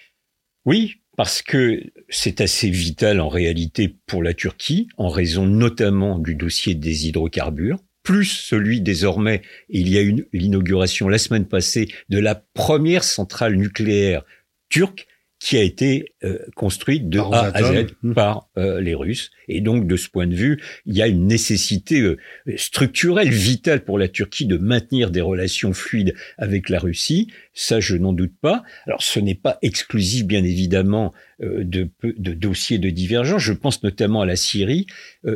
Oui, 0.65 1.02
parce 1.15 1.41
que 1.41 1.82
c'est 2.10 2.41
assez 2.41 2.69
vital 2.69 3.19
en 3.19 3.30
réalité 3.30 3.95
pour 4.08 4.23
la 4.23 4.34
Turquie, 4.34 4.88
en 4.97 5.10
raison 5.10 5.45
notamment 5.45 6.17
du 6.19 6.36
dossier 6.36 6.76
des 6.76 7.08
hydrocarbures, 7.08 7.80
plus 8.04 8.26
celui 8.26 8.82
désormais, 8.82 9.41
il 9.69 9.89
y 9.89 9.97
a 9.97 10.02
eu 10.02 10.28
l'inauguration 10.34 11.08
la 11.08 11.17
semaine 11.17 11.45
passée 11.45 11.88
de 12.10 12.19
la 12.19 12.36
première 12.36 13.04
centrale 13.04 13.56
nucléaire 13.56 14.23
turque 14.69 15.08
qui 15.43 15.58
a 15.58 15.62
été 15.62 16.13
euh, 16.23 16.38
construite 16.56 17.10
de 17.10 17.19
A 17.19 17.51
à 17.53 17.62
Z 17.63 17.88
mmh. 18.01 18.13
par 18.13 18.47
euh, 18.58 18.79
les 18.79 18.95
Russes. 18.95 19.29
Et 19.49 19.60
donc, 19.60 19.88
de 19.88 19.97
ce 19.97 20.08
point 20.08 20.25
de 20.25 20.34
vue, 20.34 20.62
il 20.86 20.95
y 20.95 21.01
a 21.01 21.08
une 21.08 21.27
nécessité 21.27 21.99
euh, 21.99 22.17
structurelle, 22.56 23.29
vitale 23.29 23.84
pour 23.84 23.99
la 23.99 24.08
Turquie 24.08 24.45
de 24.45 24.58
maintenir 24.58 25.12
des 25.12 25.19
relations 25.19 25.73
fluides 25.73 26.15
avec 26.38 26.69
la 26.69 26.79
Russie. 26.79 27.27
Ça, 27.53 27.82
je 27.82 27.97
n'en 27.97 28.13
doute 28.13 28.32
pas. 28.39 28.63
Alors, 28.88 29.03
ce 29.03 29.19
n'est 29.19 29.36
pas 29.36 29.58
exclusif, 29.62 30.25
bien 30.25 30.45
évidemment, 30.45 31.13
de, 31.41 31.89
de 32.03 32.34
dossiers 32.34 32.77
de 32.77 32.89
divergence. 32.89 33.41
Je 33.41 33.51
pense 33.51 33.84
notamment 33.84 34.21
à 34.21 34.25
la 34.25 34.38
Syrie. 34.38 34.86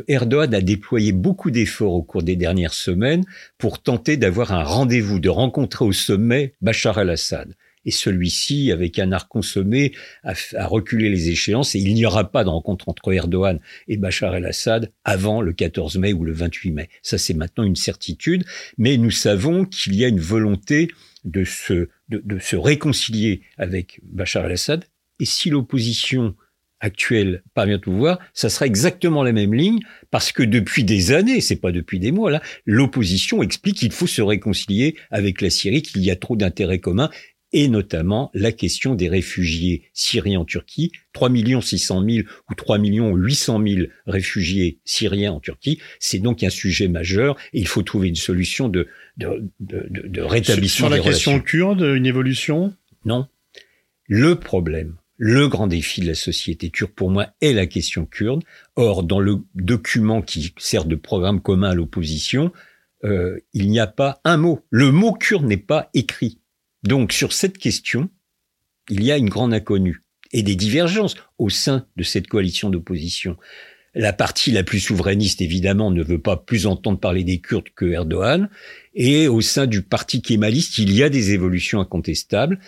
Erdogan 0.06 0.54
a 0.54 0.62
déployé 0.62 1.12
beaucoup 1.12 1.50
d'efforts 1.50 1.92
au 1.92 2.02
cours 2.02 2.22
des 2.22 2.36
dernières 2.36 2.72
semaines 2.72 3.24
pour 3.58 3.82
tenter 3.82 4.16
d'avoir 4.16 4.52
un 4.52 4.62
rendez-vous, 4.62 5.20
de 5.20 5.28
rencontrer 5.28 5.84
au 5.84 5.92
sommet 5.92 6.54
Bachar 6.62 6.96
al-Assad 6.96 7.54
et 7.88 7.90
celui-ci, 7.90 8.70
avec 8.70 8.98
un 8.98 9.12
art 9.12 9.28
consommé, 9.28 9.92
a, 10.22 10.34
reculé 10.66 11.08
les 11.08 11.30
échéances 11.30 11.74
et 11.74 11.78
il 11.78 11.94
n'y 11.94 12.04
aura 12.04 12.30
pas 12.30 12.44
de 12.44 12.50
rencontre 12.50 12.90
entre 12.90 13.10
Erdogan 13.14 13.60
et 13.88 13.96
Bachar 13.96 14.36
el-Assad 14.36 14.92
avant 15.04 15.40
le 15.40 15.54
14 15.54 15.96
mai 15.96 16.12
ou 16.12 16.22
le 16.22 16.34
28 16.34 16.72
mai. 16.72 16.90
Ça, 17.00 17.16
c'est 17.16 17.32
maintenant 17.32 17.64
une 17.64 17.76
certitude, 17.76 18.44
mais 18.76 18.98
nous 18.98 19.10
savons 19.10 19.64
qu'il 19.64 19.94
y 19.94 20.04
a 20.04 20.08
une 20.08 20.20
volonté 20.20 20.88
de 21.24 21.44
se, 21.44 21.88
de, 22.10 22.38
se 22.38 22.56
réconcilier 22.56 23.40
avec 23.56 24.00
Bachar 24.02 24.44
el-Assad 24.44 24.84
et 25.18 25.24
si 25.24 25.48
l'opposition 25.48 26.34
actuelle 26.80 27.42
parvient 27.54 27.78
au 27.78 27.80
pouvoir, 27.80 28.18
ça 28.34 28.50
sera 28.50 28.66
exactement 28.66 29.22
la 29.22 29.32
même 29.32 29.54
ligne 29.54 29.80
parce 30.10 30.30
que 30.30 30.42
depuis 30.42 30.84
des 30.84 31.10
années, 31.12 31.40
c'est 31.40 31.56
pas 31.56 31.72
depuis 31.72 32.00
des 32.00 32.12
mois 32.12 32.30
là, 32.30 32.42
l'opposition 32.66 33.42
explique 33.42 33.78
qu'il 33.78 33.92
faut 33.92 34.06
se 34.06 34.20
réconcilier 34.20 34.94
avec 35.10 35.40
la 35.40 35.48
Syrie, 35.48 35.80
qu'il 35.80 36.02
y 36.02 36.10
a 36.10 36.16
trop 36.16 36.36
d'intérêts 36.36 36.80
communs 36.80 37.08
et 37.52 37.68
notamment 37.68 38.30
la 38.34 38.52
question 38.52 38.94
des 38.94 39.08
réfugiés 39.08 39.90
syriens 39.92 40.40
en 40.40 40.44
Turquie. 40.44 40.92
3 41.12 41.30
600 41.62 42.04
000 42.08 42.26
ou 42.50 42.54
3 42.54 42.78
800 42.78 43.62
000 43.66 43.86
réfugiés 44.06 44.78
syriens 44.84 45.32
en 45.32 45.40
Turquie, 45.40 45.80
c'est 45.98 46.18
donc 46.18 46.42
un 46.42 46.50
sujet 46.50 46.88
majeur 46.88 47.36
et 47.52 47.60
il 47.60 47.66
faut 47.66 47.82
trouver 47.82 48.08
une 48.08 48.16
solution 48.16 48.68
de, 48.68 48.86
de, 49.16 49.50
de, 49.60 50.06
de 50.06 50.20
rétablissement 50.20 50.88
Sur 50.88 50.96
la 50.96 51.00
question 51.00 51.40
kurde, 51.40 51.80
une 51.80 52.06
évolution? 52.06 52.74
Non. 53.04 53.26
Le 54.06 54.36
problème, 54.36 54.96
le 55.16 55.48
grand 55.48 55.66
défi 55.66 56.00
de 56.00 56.06
la 56.06 56.14
société 56.14 56.70
turque, 56.70 56.94
pour 56.94 57.10
moi, 57.10 57.28
est 57.40 57.52
la 57.52 57.66
question 57.66 58.06
kurde. 58.06 58.44
Or, 58.76 59.02
dans 59.02 59.20
le 59.20 59.38
document 59.54 60.22
qui 60.22 60.54
sert 60.58 60.84
de 60.84 60.94
programme 60.94 61.40
commun 61.40 61.70
à 61.70 61.74
l'opposition, 61.74 62.52
euh, 63.04 63.38
il 63.52 63.68
n'y 63.68 63.80
a 63.80 63.88
pas 63.88 64.20
un 64.24 64.36
mot. 64.36 64.60
Le 64.70 64.92
mot 64.92 65.12
kurde 65.12 65.44
n'est 65.44 65.56
pas 65.56 65.90
écrit. 65.92 66.38
Donc 66.82 67.12
sur 67.12 67.32
cette 67.32 67.58
question, 67.58 68.08
il 68.88 69.02
y 69.02 69.12
a 69.12 69.16
une 69.16 69.28
grande 69.28 69.52
inconnue 69.52 70.02
et 70.32 70.42
des 70.42 70.56
divergences 70.56 71.14
au 71.38 71.50
sein 71.50 71.86
de 71.96 72.02
cette 72.02 72.26
coalition 72.26 72.70
d'opposition. 72.70 73.36
La 73.94 74.12
partie 74.12 74.50
la 74.50 74.62
plus 74.62 74.80
souverainiste, 74.80 75.40
évidemment, 75.40 75.90
ne 75.90 76.02
veut 76.02 76.20
pas 76.20 76.36
plus 76.36 76.66
entendre 76.66 77.00
parler 77.00 77.24
des 77.24 77.40
Kurdes 77.40 77.70
que 77.74 77.86
Erdogan. 77.86 78.48
Et 78.94 79.28
au 79.28 79.40
sein 79.40 79.66
du 79.66 79.82
parti 79.82 80.22
kémaliste, 80.22 80.78
il 80.78 80.94
y 80.94 81.02
a 81.02 81.08
des 81.08 81.32
évolutions 81.32 81.80
incontestables. 81.80 82.60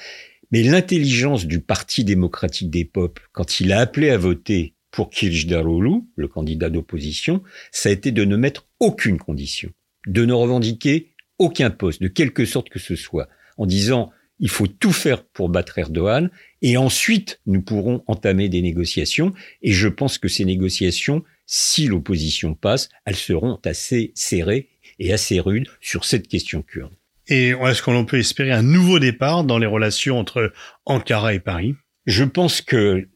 Mais 0.50 0.62
l'intelligence 0.62 1.46
du 1.46 1.60
Parti 1.60 2.02
démocratique 2.02 2.70
des 2.70 2.84
peuples, 2.84 3.28
quand 3.32 3.60
il 3.60 3.72
a 3.72 3.78
appelé 3.78 4.10
à 4.10 4.18
voter 4.18 4.74
pour 4.90 5.10
Kılıçdaroğlu, 5.10 6.02
le 6.16 6.26
candidat 6.26 6.70
d'opposition, 6.70 7.42
ça 7.70 7.88
a 7.88 7.92
été 7.92 8.10
de 8.10 8.24
ne 8.24 8.36
mettre 8.36 8.66
aucune 8.80 9.18
condition, 9.18 9.70
de 10.08 10.24
ne 10.24 10.32
revendiquer 10.32 11.12
aucun 11.38 11.70
poste, 11.70 12.02
de 12.02 12.08
quelque 12.08 12.44
sorte 12.44 12.68
que 12.68 12.80
ce 12.80 12.96
soit 12.96 13.28
en 13.60 13.66
disant 13.66 14.10
il 14.40 14.48
faut 14.48 14.66
tout 14.66 14.92
faire 14.92 15.22
pour 15.22 15.50
battre 15.50 15.78
Erdogan 15.78 16.30
et 16.62 16.76
ensuite 16.78 17.40
nous 17.46 17.60
pourrons 17.60 18.02
entamer 18.06 18.48
des 18.48 18.62
négociations 18.62 19.34
et 19.62 19.72
je 19.72 19.86
pense 19.86 20.18
que 20.18 20.28
ces 20.28 20.46
négociations, 20.46 21.22
si 21.46 21.86
l'opposition 21.86 22.54
passe, 22.54 22.88
elles 23.04 23.16
seront 23.16 23.60
assez 23.64 24.12
serrées 24.14 24.70
et 24.98 25.12
assez 25.12 25.40
rudes 25.40 25.68
sur 25.80 26.04
cette 26.04 26.26
question 26.26 26.62
kurde. 26.62 26.92
Et 27.28 27.50
est-ce 27.50 27.82
qu'on 27.82 28.04
peut 28.06 28.18
espérer 28.18 28.50
un 28.50 28.62
nouveau 28.62 28.98
départ 28.98 29.44
dans 29.44 29.58
les 29.58 29.66
relations 29.66 30.18
entre 30.18 30.52
Ankara 30.86 31.34
et 31.34 31.40
Paris? 31.40 31.74
Je 32.06 32.24
pense 32.24 32.62
que 32.62 33.08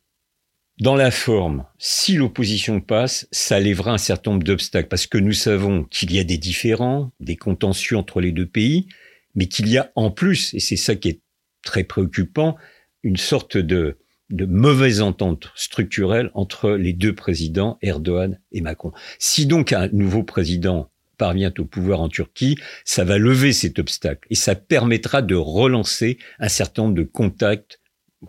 dans 0.78 0.94
la 0.94 1.10
forme, 1.10 1.64
si 1.78 2.16
l'opposition 2.16 2.80
passe, 2.80 3.26
ça 3.30 3.58
lèvera 3.60 3.92
un 3.92 3.98
certain 3.98 4.32
nombre 4.32 4.44
d'obstacles 4.44 4.88
parce 4.88 5.06
que 5.06 5.18
nous 5.18 5.32
savons 5.32 5.84
qu'il 5.84 6.12
y 6.12 6.18
a 6.18 6.24
des 6.24 6.36
différends, 6.36 7.12
des 7.18 7.36
contentieux 7.36 7.96
entre 7.96 8.20
les 8.20 8.32
deux 8.32 8.46
pays, 8.46 8.88
mais 9.34 9.46
qu'il 9.46 9.68
y 9.68 9.78
a 9.78 9.92
en 9.94 10.10
plus, 10.10 10.54
et 10.54 10.60
c'est 10.60 10.76
ça 10.76 10.94
qui 10.94 11.08
est 11.08 11.20
très 11.62 11.84
préoccupant, 11.84 12.56
une 13.02 13.16
sorte 13.16 13.56
de, 13.56 13.98
de 14.30 14.44
mauvaise 14.46 15.00
entente 15.00 15.52
structurelle 15.54 16.30
entre 16.34 16.72
les 16.72 16.92
deux 16.92 17.14
présidents, 17.14 17.78
Erdogan 17.82 18.40
et 18.52 18.60
Macron. 18.60 18.92
Si 19.18 19.46
donc 19.46 19.72
un 19.72 19.88
nouveau 19.88 20.22
président 20.22 20.90
parvient 21.16 21.52
au 21.58 21.64
pouvoir 21.64 22.00
en 22.00 22.08
Turquie, 22.08 22.56
ça 22.84 23.04
va 23.04 23.18
lever 23.18 23.52
cet 23.52 23.78
obstacle 23.78 24.26
et 24.30 24.34
ça 24.34 24.54
permettra 24.54 25.22
de 25.22 25.36
relancer 25.36 26.18
un 26.38 26.48
certain 26.48 26.82
nombre 26.82 26.94
de 26.94 27.04
contacts 27.04 27.80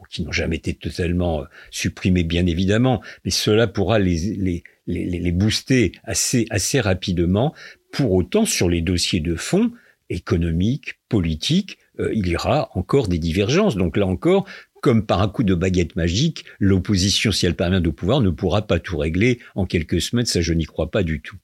qui 0.09 0.23
n'ont 0.23 0.31
jamais 0.31 0.57
été 0.57 0.73
totalement 0.73 1.41
euh, 1.41 1.45
supprimés, 1.71 2.23
bien 2.23 2.45
évidemment, 2.45 3.01
mais 3.23 3.31
cela 3.31 3.67
pourra 3.67 3.97
les, 3.97 4.35
les, 4.35 4.63
les, 4.87 5.31
booster 5.31 5.93
assez, 6.03 6.45
assez 6.49 6.79
rapidement. 6.79 7.53
Pour 7.91 8.11
autant, 8.11 8.45
sur 8.45 8.69
les 8.69 8.81
dossiers 8.81 9.21
de 9.21 9.35
fond, 9.35 9.71
économique, 10.09 10.99
politique, 11.09 11.77
euh, 11.99 12.11
il 12.13 12.27
y 12.27 12.35
aura 12.35 12.69
encore 12.75 13.07
des 13.07 13.19
divergences. 13.19 13.75
Donc 13.75 13.97
là 13.97 14.05
encore, 14.05 14.45
comme 14.81 15.05
par 15.05 15.21
un 15.21 15.27
coup 15.27 15.43
de 15.43 15.55
baguette 15.55 15.95
magique, 15.95 16.45
l'opposition, 16.59 17.31
si 17.31 17.45
elle 17.45 17.55
parvient 17.55 17.83
au 17.83 17.91
pouvoir, 17.91 18.21
ne 18.21 18.29
pourra 18.29 18.67
pas 18.67 18.79
tout 18.79 18.97
régler 18.97 19.39
en 19.55 19.65
quelques 19.65 20.01
semaines. 20.01 20.25
Ça, 20.25 20.41
je 20.41 20.53
n'y 20.53 20.65
crois 20.65 20.91
pas 20.91 21.03
du 21.03 21.21
tout. 21.21 21.37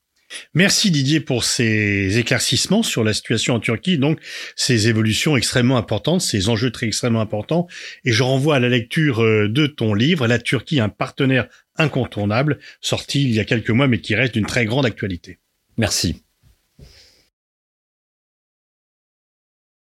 Merci 0.53 0.91
Didier 0.91 1.19
pour 1.19 1.43
ces 1.43 2.17
éclaircissements 2.17 2.83
sur 2.83 3.03
la 3.03 3.13
situation 3.13 3.55
en 3.55 3.59
Turquie, 3.59 3.97
donc 3.97 4.19
ces 4.55 4.87
évolutions 4.87 5.35
extrêmement 5.35 5.77
importantes, 5.77 6.21
ces 6.21 6.49
enjeux 6.49 6.71
très 6.71 6.87
extrêmement 6.87 7.21
importants. 7.21 7.67
Et 8.05 8.11
je 8.11 8.23
renvoie 8.23 8.55
à 8.55 8.59
la 8.59 8.69
lecture 8.69 9.23
euh, 9.23 9.49
de 9.49 9.67
ton 9.67 9.93
livre, 9.93 10.27
La 10.27 10.39
Turquie, 10.39 10.79
un 10.79 10.89
partenaire 10.89 11.47
incontournable, 11.77 12.59
sorti 12.79 13.23
il 13.23 13.31
y 13.31 13.39
a 13.39 13.45
quelques 13.45 13.69
mois 13.71 13.87
mais 13.87 13.99
qui 13.99 14.15
reste 14.15 14.35
d'une 14.35 14.45
très 14.45 14.65
grande 14.65 14.85
actualité. 14.85 15.39
Merci. 15.77 16.23